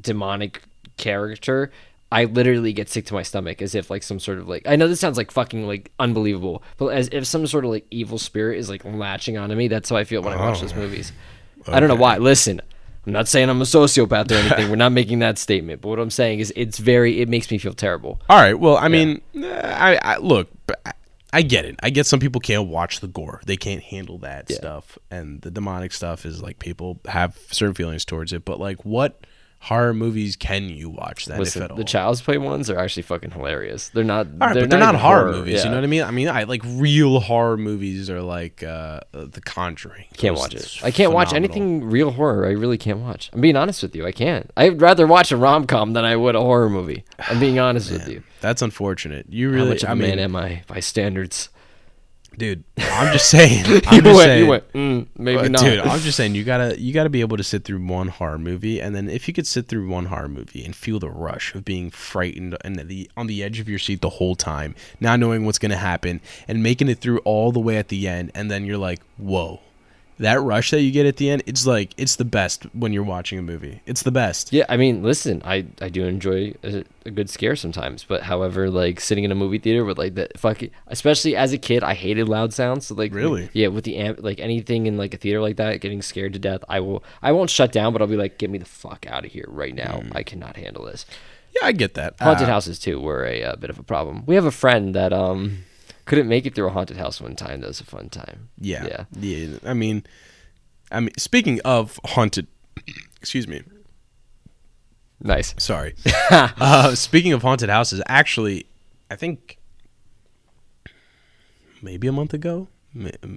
[0.00, 0.62] demonic
[1.02, 1.70] character.
[2.10, 4.76] I literally get sick to my stomach as if like some sort of like I
[4.76, 8.18] know this sounds like fucking like unbelievable, but as if some sort of like evil
[8.18, 9.68] spirit is like latching onto me.
[9.68, 10.60] That's how I feel when I watch Oh.
[10.62, 11.12] those movies.
[11.66, 12.18] I don't know why.
[12.18, 12.60] Listen,
[13.06, 14.68] I'm not saying I'm a sociopath or anything.
[14.68, 15.80] We're not making that statement.
[15.80, 17.20] But what I'm saying is, it's very.
[17.22, 18.20] It makes me feel terrible.
[18.28, 18.58] All right.
[18.58, 20.48] Well, I mean, uh, I, I look.
[20.86, 20.92] I-
[21.34, 21.76] I get it.
[21.82, 23.40] I get some people can't watch the gore.
[23.46, 28.04] They can't handle that stuff, and the demonic stuff is like people have certain feelings
[28.04, 28.44] towards it.
[28.44, 29.18] But like, what
[29.66, 31.76] horror movies can you watch that Listen, if at all?
[31.76, 33.88] the Child's Play ones are actually fucking hilarious.
[33.90, 34.26] They're not.
[34.26, 35.54] all right, they're but they're not even horror, movies.
[35.54, 35.64] yeah.
[35.64, 36.02] You know what I mean?
[36.02, 40.06] I mean, I like real horror movies are like uh, The Conjuring.
[40.16, 40.80] Can't Those watch it.
[40.84, 42.46] I can't watch anything real horror.
[42.46, 43.30] I really can't watch.
[43.32, 44.04] I'm being honest with you.
[44.04, 44.50] I can't.
[44.56, 47.04] I'd rather watch a rom com than I would a horror movie.
[47.20, 48.22] I'm being honest with you.
[48.40, 49.26] That's unfortunate.
[49.30, 51.48] You How really, much of a I man mean, am I by standards?
[52.36, 52.64] Dude.
[52.78, 53.64] I'm just saying.
[53.86, 54.18] I'm you just went.
[54.18, 54.44] saying.
[54.44, 54.72] You went.
[54.72, 55.62] Mm, maybe not.
[55.62, 58.38] Dude, I'm just saying you gotta you gotta be able to sit through one horror
[58.38, 61.54] movie, and then if you could sit through one horror movie and feel the rush
[61.54, 65.20] of being frightened and the on the edge of your seat the whole time, not
[65.20, 68.50] knowing what's gonna happen, and making it through all the way at the end, and
[68.50, 69.60] then you're like, whoa,
[70.18, 73.02] that rush that you get at the end, it's like it's the best when you're
[73.02, 73.80] watching a movie.
[73.86, 74.52] It's the best.
[74.52, 78.70] Yeah, I mean, listen, I I do enjoy a, a good scare sometimes, but however,
[78.70, 81.94] like sitting in a movie theater with like that fucking, especially as a kid, I
[81.94, 82.86] hated loud sounds.
[82.86, 83.50] So like, Really?
[83.52, 86.38] yeah, with the amp, like anything in like a theater like that, getting scared to
[86.38, 89.06] death, I will, I won't shut down, but I'll be like, get me the fuck
[89.08, 90.02] out of here right now.
[90.12, 91.04] I cannot handle this.
[91.60, 92.14] Yeah, I get that.
[92.20, 94.24] Haunted Uh, houses too were a, uh bit of a problem.
[94.26, 95.64] We have a friend that um
[96.04, 97.60] couldn't make it through a haunted house one time.
[97.60, 98.48] That was a fun time.
[98.58, 98.86] Yeah.
[98.86, 99.04] yeah.
[99.18, 99.58] Yeah.
[99.64, 100.04] I mean,
[100.90, 102.46] I mean, speaking of haunted,
[103.20, 103.62] excuse me.
[105.20, 105.54] Nice.
[105.58, 105.94] Sorry.
[106.30, 108.66] uh, speaking of haunted houses, actually,
[109.10, 109.58] I think
[111.80, 112.68] maybe a month ago.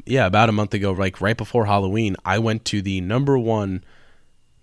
[0.06, 3.84] Yeah, about a month ago, like right before Halloween, I went to the number one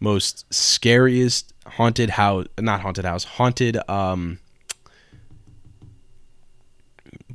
[0.01, 3.79] most scariest haunted house, not haunted house, haunted.
[3.89, 4.39] Um,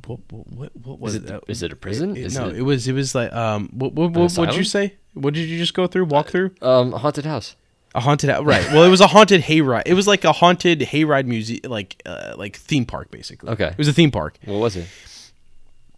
[0.08, 0.20] what
[0.52, 1.44] what what, was Is it, it?
[1.48, 2.16] is it a prison?
[2.16, 4.94] It- no, it, it was it was like um what what, what what'd you say?
[5.14, 6.06] What did you just go through?
[6.06, 7.54] Walk through um a haunted house?
[7.94, 8.64] a haunted house, right?
[8.72, 9.84] Well, it was a haunted hayride.
[9.86, 13.48] It was like a haunted hayride music like uh, like theme park basically.
[13.50, 13.68] Okay.
[13.68, 14.38] it was a theme park.
[14.44, 14.86] What was it?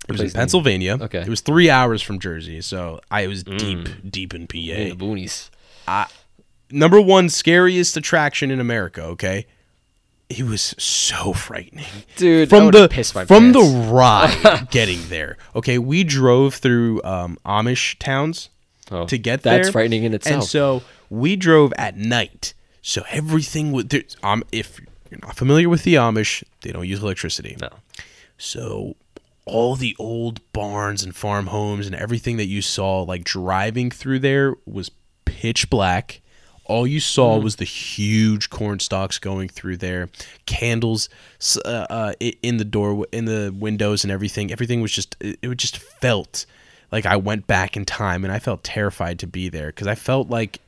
[0.09, 0.33] It was in name?
[0.35, 0.99] Pennsylvania.
[1.01, 1.21] Okay.
[1.21, 3.59] it was three hours from Jersey, so I was Mm.
[3.59, 4.55] deep deep in PA.
[4.55, 5.51] the boonies.
[6.73, 9.03] Number one scariest attraction in America.
[9.03, 9.47] Okay.
[10.31, 11.85] It was so frightening.
[12.17, 13.53] Dude, from the from pants.
[13.53, 15.37] the ride getting there.
[15.57, 18.49] Okay, we drove through um, Amish towns
[18.93, 19.57] Oh, to get there.
[19.59, 20.35] that's frightening in itself.
[20.35, 22.55] And so we drove at night.
[22.83, 23.89] So everything would.
[23.91, 27.57] there- Um, if you're not familiar with the Amish, they don't use electricity.
[27.61, 27.69] No.
[28.39, 28.95] So
[29.47, 34.21] all the old barns and farm homes and everything that you saw, like driving through
[34.21, 34.91] there, was
[35.25, 36.21] pitch black.
[36.71, 37.45] All you saw Hmm.
[37.45, 40.09] was the huge corn stalks going through there,
[40.47, 41.09] candles
[41.65, 42.13] uh, uh,
[42.43, 44.53] in the door, in the windows, and everything.
[44.53, 46.47] Everything was just it, it just felt
[46.93, 49.95] like I went back in time, and I felt terrified to be there because I
[49.97, 50.61] felt like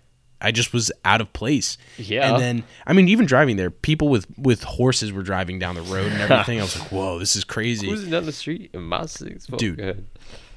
[0.44, 1.78] I just was out of place.
[1.96, 2.32] Yeah.
[2.32, 5.82] And then I mean, even driving there, people with with horses were driving down the
[5.82, 6.58] road and everything.
[6.58, 9.46] I was like, whoa, this is crazy Cruising down the street in my six.
[9.46, 10.04] Dude.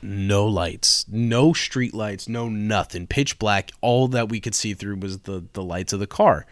[0.06, 3.72] No lights, no street lights, no nothing, pitch black.
[3.82, 6.46] All that we could see through was the the lights of the car,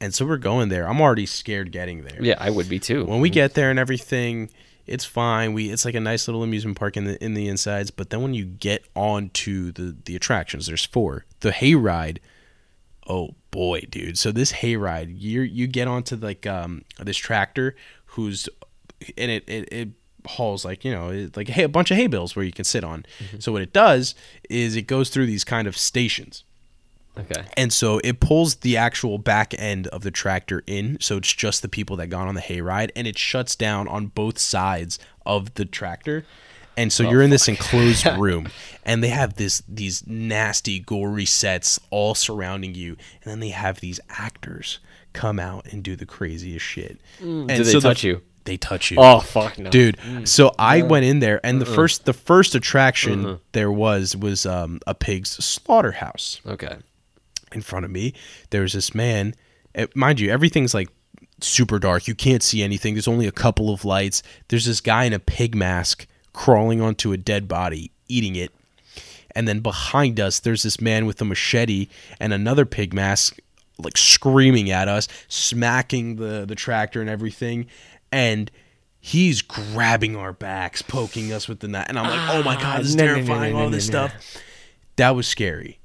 [0.00, 0.88] and so we're going there.
[0.88, 2.18] I'm already scared getting there.
[2.20, 3.04] Yeah, I would be too.
[3.04, 4.50] When we get there and everything,
[4.86, 5.52] it's fine.
[5.52, 7.90] We it's like a nice little amusement park in the in the insides.
[7.90, 11.24] But then when you get onto the the attractions, there's four.
[11.40, 12.18] The hayride.
[13.06, 14.18] Oh boy, dude!
[14.18, 17.76] So this hayride, you you get onto like um this tractor
[18.06, 18.48] who's
[19.16, 19.88] and it it, it
[20.26, 22.84] hauls like you know like hay, a bunch of hay bales where you can sit
[22.84, 23.04] on.
[23.18, 23.38] Mm-hmm.
[23.40, 24.14] So what it does
[24.48, 26.44] is it goes through these kind of stations.
[27.16, 27.44] Okay.
[27.56, 31.62] And so it pulls the actual back end of the tractor in, so it's just
[31.62, 35.54] the people that got on the hayride, and it shuts down on both sides of
[35.54, 36.24] the tractor.
[36.76, 38.48] And so oh, you're in this enclosed room,
[38.84, 43.78] and they have this these nasty, gory sets all surrounding you, and then they have
[43.78, 44.80] these actors
[45.12, 46.98] come out and do the craziest shit.
[47.20, 47.42] Mm.
[47.42, 48.22] and Do they the- touch you?
[48.44, 48.98] They touch you.
[49.00, 49.96] Oh fuck no, dude
[50.28, 51.74] so i went in there and the Uh-uh.
[51.74, 56.40] first the first attraction there was was um, a pig's slaughterhouse.
[56.46, 56.76] Okay.
[57.52, 58.12] in front of me
[58.50, 59.34] there was this man
[59.74, 60.88] eh, mind you everything's like
[61.40, 62.06] super dark.
[62.06, 62.94] You can't see anything.
[62.94, 64.22] There's only a couple of lights.
[64.48, 68.52] There's this guy in a pig mask crawling onto a dead body eating it.
[69.34, 71.88] And then behind us there's this man with a machete
[72.20, 73.38] and another pig mask
[73.78, 77.66] like screaming at us smacking the the tractor and everything
[78.14, 78.48] and
[79.00, 81.86] he's grabbing our backs poking us with the knife.
[81.88, 84.14] And i'm like oh my god this is no, terrifying all this stuff.
[84.96, 85.80] That was scary.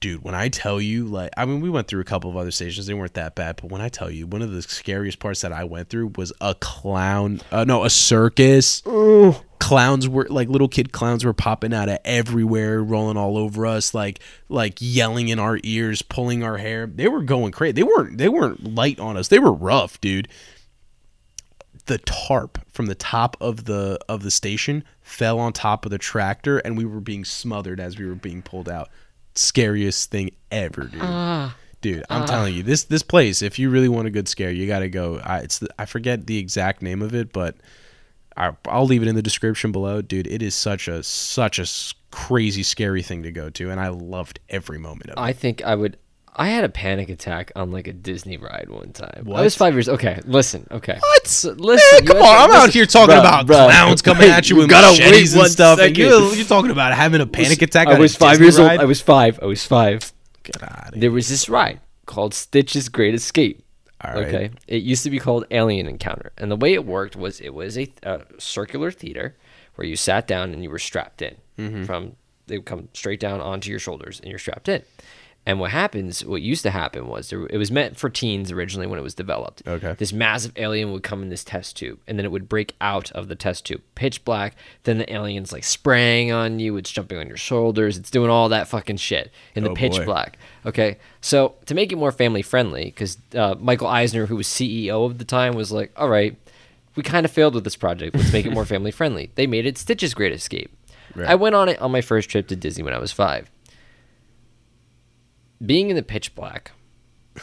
[0.00, 2.50] Dude when i tell you like i mean we went through a couple of other
[2.50, 2.86] stations.
[2.86, 3.56] They weren't that bad.
[3.62, 6.32] But when i tell you one of the scariest parts that i went through was
[6.40, 8.82] a clown uh, no a circus.
[9.60, 13.94] Clowns were like little kid clowns were popping out of everywhere rolling all over us
[13.94, 14.18] like
[14.50, 16.86] like yelling in our ears pulling our hair.
[16.86, 17.72] They were going crazy.
[17.72, 19.28] They weren't they weren't light on us.
[19.28, 20.28] They were rough dude
[21.86, 25.98] the tarp from the top of the of the station fell on top of the
[25.98, 28.88] tractor and we were being smothered as we were being pulled out
[29.34, 31.56] scariest thing ever dude ah.
[31.80, 32.26] dude i'm ah.
[32.26, 34.88] telling you this this place if you really want a good scare you got to
[34.88, 37.56] go I, it's the, i forget the exact name of it but
[38.36, 40.26] I, I'll leave it in the description below, dude.
[40.26, 41.66] It is such a such a
[42.10, 45.20] crazy scary thing to go to, and I loved every moment of it.
[45.20, 45.96] I think I would.
[46.36, 49.28] I had a panic attack on like a Disney ride one time.
[49.32, 49.88] I was five years.
[49.88, 50.66] Okay, listen.
[50.70, 50.96] Okay.
[50.98, 51.26] What?
[51.26, 52.04] So, listen.
[52.04, 52.50] Man, come on!
[52.50, 55.34] I'm out here talking Bruh, about bruh, clowns coming at you you with gotta machetes
[55.34, 56.10] and stuff, and second.
[56.10, 57.88] you, you're talking about having a panic attack.
[57.88, 58.72] I was five Disney years ride?
[58.72, 58.80] old.
[58.80, 59.38] I was five.
[59.42, 60.12] I was five.
[60.42, 63.64] Get out of There was this ride called Stitch's Great Escape.
[64.02, 64.26] All right.
[64.26, 64.50] Okay.
[64.68, 66.32] It used to be called Alien Encounter.
[66.36, 69.36] And the way it worked was it was a, a circular theater
[69.76, 71.84] where you sat down and you were strapped in Mm-hmm.
[71.84, 72.16] from
[72.48, 74.82] they would come straight down onto your shoulders and you're strapped in.
[75.46, 78.86] And what happens, what used to happen was there, it was meant for teens originally
[78.86, 79.62] when it was developed.
[79.66, 79.94] Okay.
[79.98, 83.12] This massive alien would come in this test tube and then it would break out
[83.12, 84.56] of the test tube, pitch black.
[84.84, 88.48] Then the alien's like spraying on you, it's jumping on your shoulders, it's doing all
[88.48, 90.04] that fucking shit in the Oh, pitch boy.
[90.06, 90.38] black.
[90.64, 90.96] Okay.
[91.20, 95.18] So to make it more family friendly, because uh, Michael Eisner, who was CEO of
[95.18, 96.34] the time, was like, all right,
[96.96, 98.16] we kind of failed with this project.
[98.16, 99.30] Let's make it more family friendly.
[99.34, 100.74] They made it Stitch's Great Escape.
[101.14, 101.28] Right.
[101.28, 103.50] I went on it on my first trip to Disney when I was five.
[105.64, 106.72] Being in the pitch black,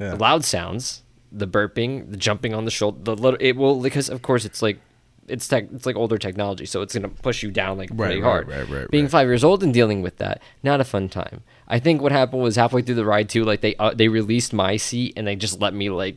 [0.00, 0.14] Yeah.
[0.14, 4.22] loud sounds, the burping, the jumping on the shoulder, the little it will because of
[4.22, 4.80] course it's like
[5.26, 8.20] it's tech, it's like older technology, so it's gonna push you down like Right, pretty
[8.20, 8.48] right, hard.
[8.48, 9.10] right, right, Being right.
[9.10, 11.42] five years old and dealing with that, not a fun time.
[11.68, 14.52] I think what happened was halfway through the ride too, like they uh, they released
[14.52, 16.16] my seat and they just let me like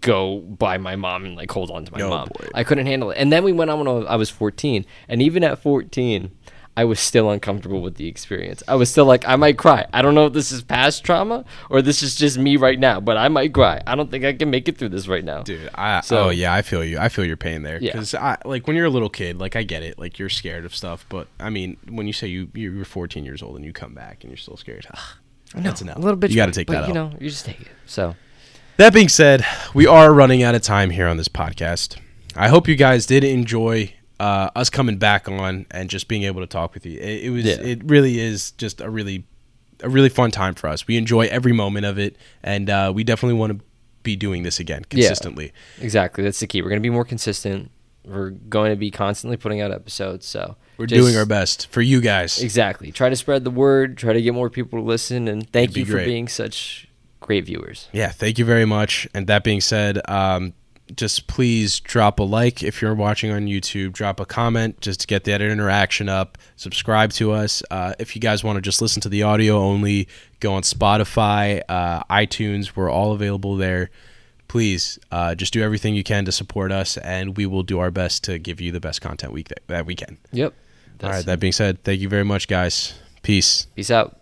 [0.00, 2.28] go by my mom and like hold on to my Oh, mom.
[2.28, 2.48] boy.
[2.54, 3.18] I couldn't handle it.
[3.18, 6.30] And then we went on when I was 14, and even at 14,
[6.74, 8.62] I was still uncomfortable with the experience.
[8.66, 9.86] I was still like, I might cry.
[9.92, 12.98] I don't know if this is past trauma or this is just me right now,
[12.98, 13.82] but I might cry.
[13.86, 15.42] I don't think I can make it through this right now.
[15.42, 16.98] Dude, I So- oh yeah, I feel you.
[16.98, 17.78] I feel your pain there.
[17.78, 17.92] Yeah.
[17.92, 20.64] Because I like when you're a little kid, like I get it, like you're scared
[20.64, 21.04] of stuff.
[21.10, 24.24] But I mean, when you say you you're 14 years old and you come back
[24.24, 25.18] and you're still scared, ah,
[25.54, 25.96] that's enough.
[25.96, 26.30] a little bit.
[26.30, 27.12] You got to take but, that You out.
[27.12, 27.68] know, you just take it.
[27.84, 28.16] So
[28.78, 29.44] That being said,
[29.74, 31.98] we are running out of time here on this podcast.
[32.34, 33.92] I hope you guys did enjoy
[34.22, 36.98] uh, us coming back on and just being able to talk with you.
[36.98, 37.60] It, it was, Yeah.
[37.60, 39.24] it really is just a really,
[39.82, 40.86] a really fun time for us.
[40.86, 43.64] We enjoy every moment of it, and uh, we definitely want to
[44.02, 45.52] be doing this again consistently.
[45.80, 46.62] exactly, that's the key.
[46.62, 47.70] We're gonna be more consistent.
[48.04, 50.26] We're going to be constantly putting out episodes.
[50.26, 52.42] So We're just- doing our best for you guys.
[52.42, 52.90] Exactly.
[52.90, 53.96] Try to spread the word.
[53.96, 55.28] Try to get more people to listen.
[55.28, 56.88] And thank It'd be you for being such
[57.20, 57.86] great viewers.
[57.92, 59.06] Yeah, thank you very much.
[59.14, 60.52] And that being said, um,
[60.94, 63.92] just please drop a like if you're watching on YouTube.
[63.92, 66.38] Drop a comment just to get that interaction up.
[66.56, 67.62] Subscribe to us.
[67.70, 70.08] Uh, if you guys want to just listen to the audio only,
[70.40, 72.76] go on Spotify, uh, iTunes.
[72.76, 73.90] We're all available there.
[74.48, 77.90] Please uh, just do everything you can to support us, and we will do our
[77.90, 80.18] best to give you the best content we that we can.
[80.32, 80.52] Yep.
[81.02, 81.24] all right.
[81.24, 82.94] That being said, thank you very much, guys.
[83.22, 83.66] Peace.
[83.74, 84.21] Peace out.